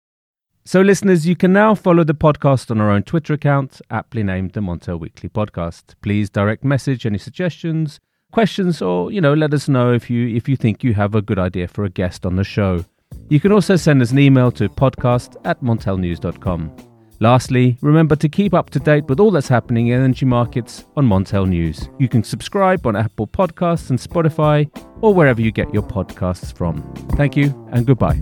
So, 0.65 0.81
listeners, 0.81 1.27
you 1.27 1.35
can 1.35 1.53
now 1.53 1.75
follow 1.75 2.05
the 2.05 2.15
podcast 2.15 2.71
on 2.71 2.81
our 2.81 2.89
own 2.89 3.03
Twitter 3.03 3.35
account, 3.35 3.81
aptly 3.91 4.23
named 4.23 4.53
the 4.53 4.61
Montel 4.61 4.99
Weekly 4.99 5.29
Podcast. 5.29 5.95
Please 6.03 6.31
direct 6.31 6.63
message 6.63 7.05
any 7.05 7.19
suggestions, 7.19 7.99
questions, 8.31 8.81
or 8.81 9.11
you 9.11 9.21
know, 9.21 9.35
let 9.35 9.53
us 9.53 9.69
know 9.69 9.93
if 9.93 10.09
you 10.09 10.29
if 10.29 10.49
you 10.49 10.57
think 10.57 10.85
you 10.85 10.95
have 10.95 11.17
a 11.17 11.23
good 11.23 11.39
idea 11.39 11.67
for 11.67 11.85
a 11.85 11.91
guest 11.91 12.25
on 12.25 12.37
the 12.37 12.45
show. 12.45 12.85
You 13.29 13.41
can 13.41 13.51
also 13.51 13.75
send 13.75 14.03
us 14.03 14.13
an 14.13 14.21
email 14.21 14.53
to 14.53 14.69
podcast 14.69 15.37
at 15.45 15.61
montelnews.com. 15.63 16.77
Lastly, 17.19 17.77
remember 17.81 18.17
to 18.17 18.29
keep 18.29 18.55
up 18.55 18.71
to 18.71 18.81
date 18.81 19.05
with 19.05 19.21
all 19.21 19.31
that's 19.31 19.49
happening 19.49 19.89
in 19.89 20.01
energy 20.01 20.27
markets 20.27 20.85
on 20.97 21.07
Montel 21.07 21.49
News. 21.49 21.89
You 21.99 22.09
can 22.09 22.25
subscribe 22.25 22.87
on 22.87 22.97
Apple 22.97 23.27
Podcasts 23.27 23.91
and 23.91 23.99
Spotify 23.99 24.69
or 25.01 25.13
wherever 25.15 25.41
you 25.41 25.53
get 25.53 25.73
your 25.73 25.85
podcasts 25.85 26.57
from. 26.57 26.83
Thank 27.17 27.37
you 27.37 27.69
and 27.73 27.87
goodbye. 27.87 28.21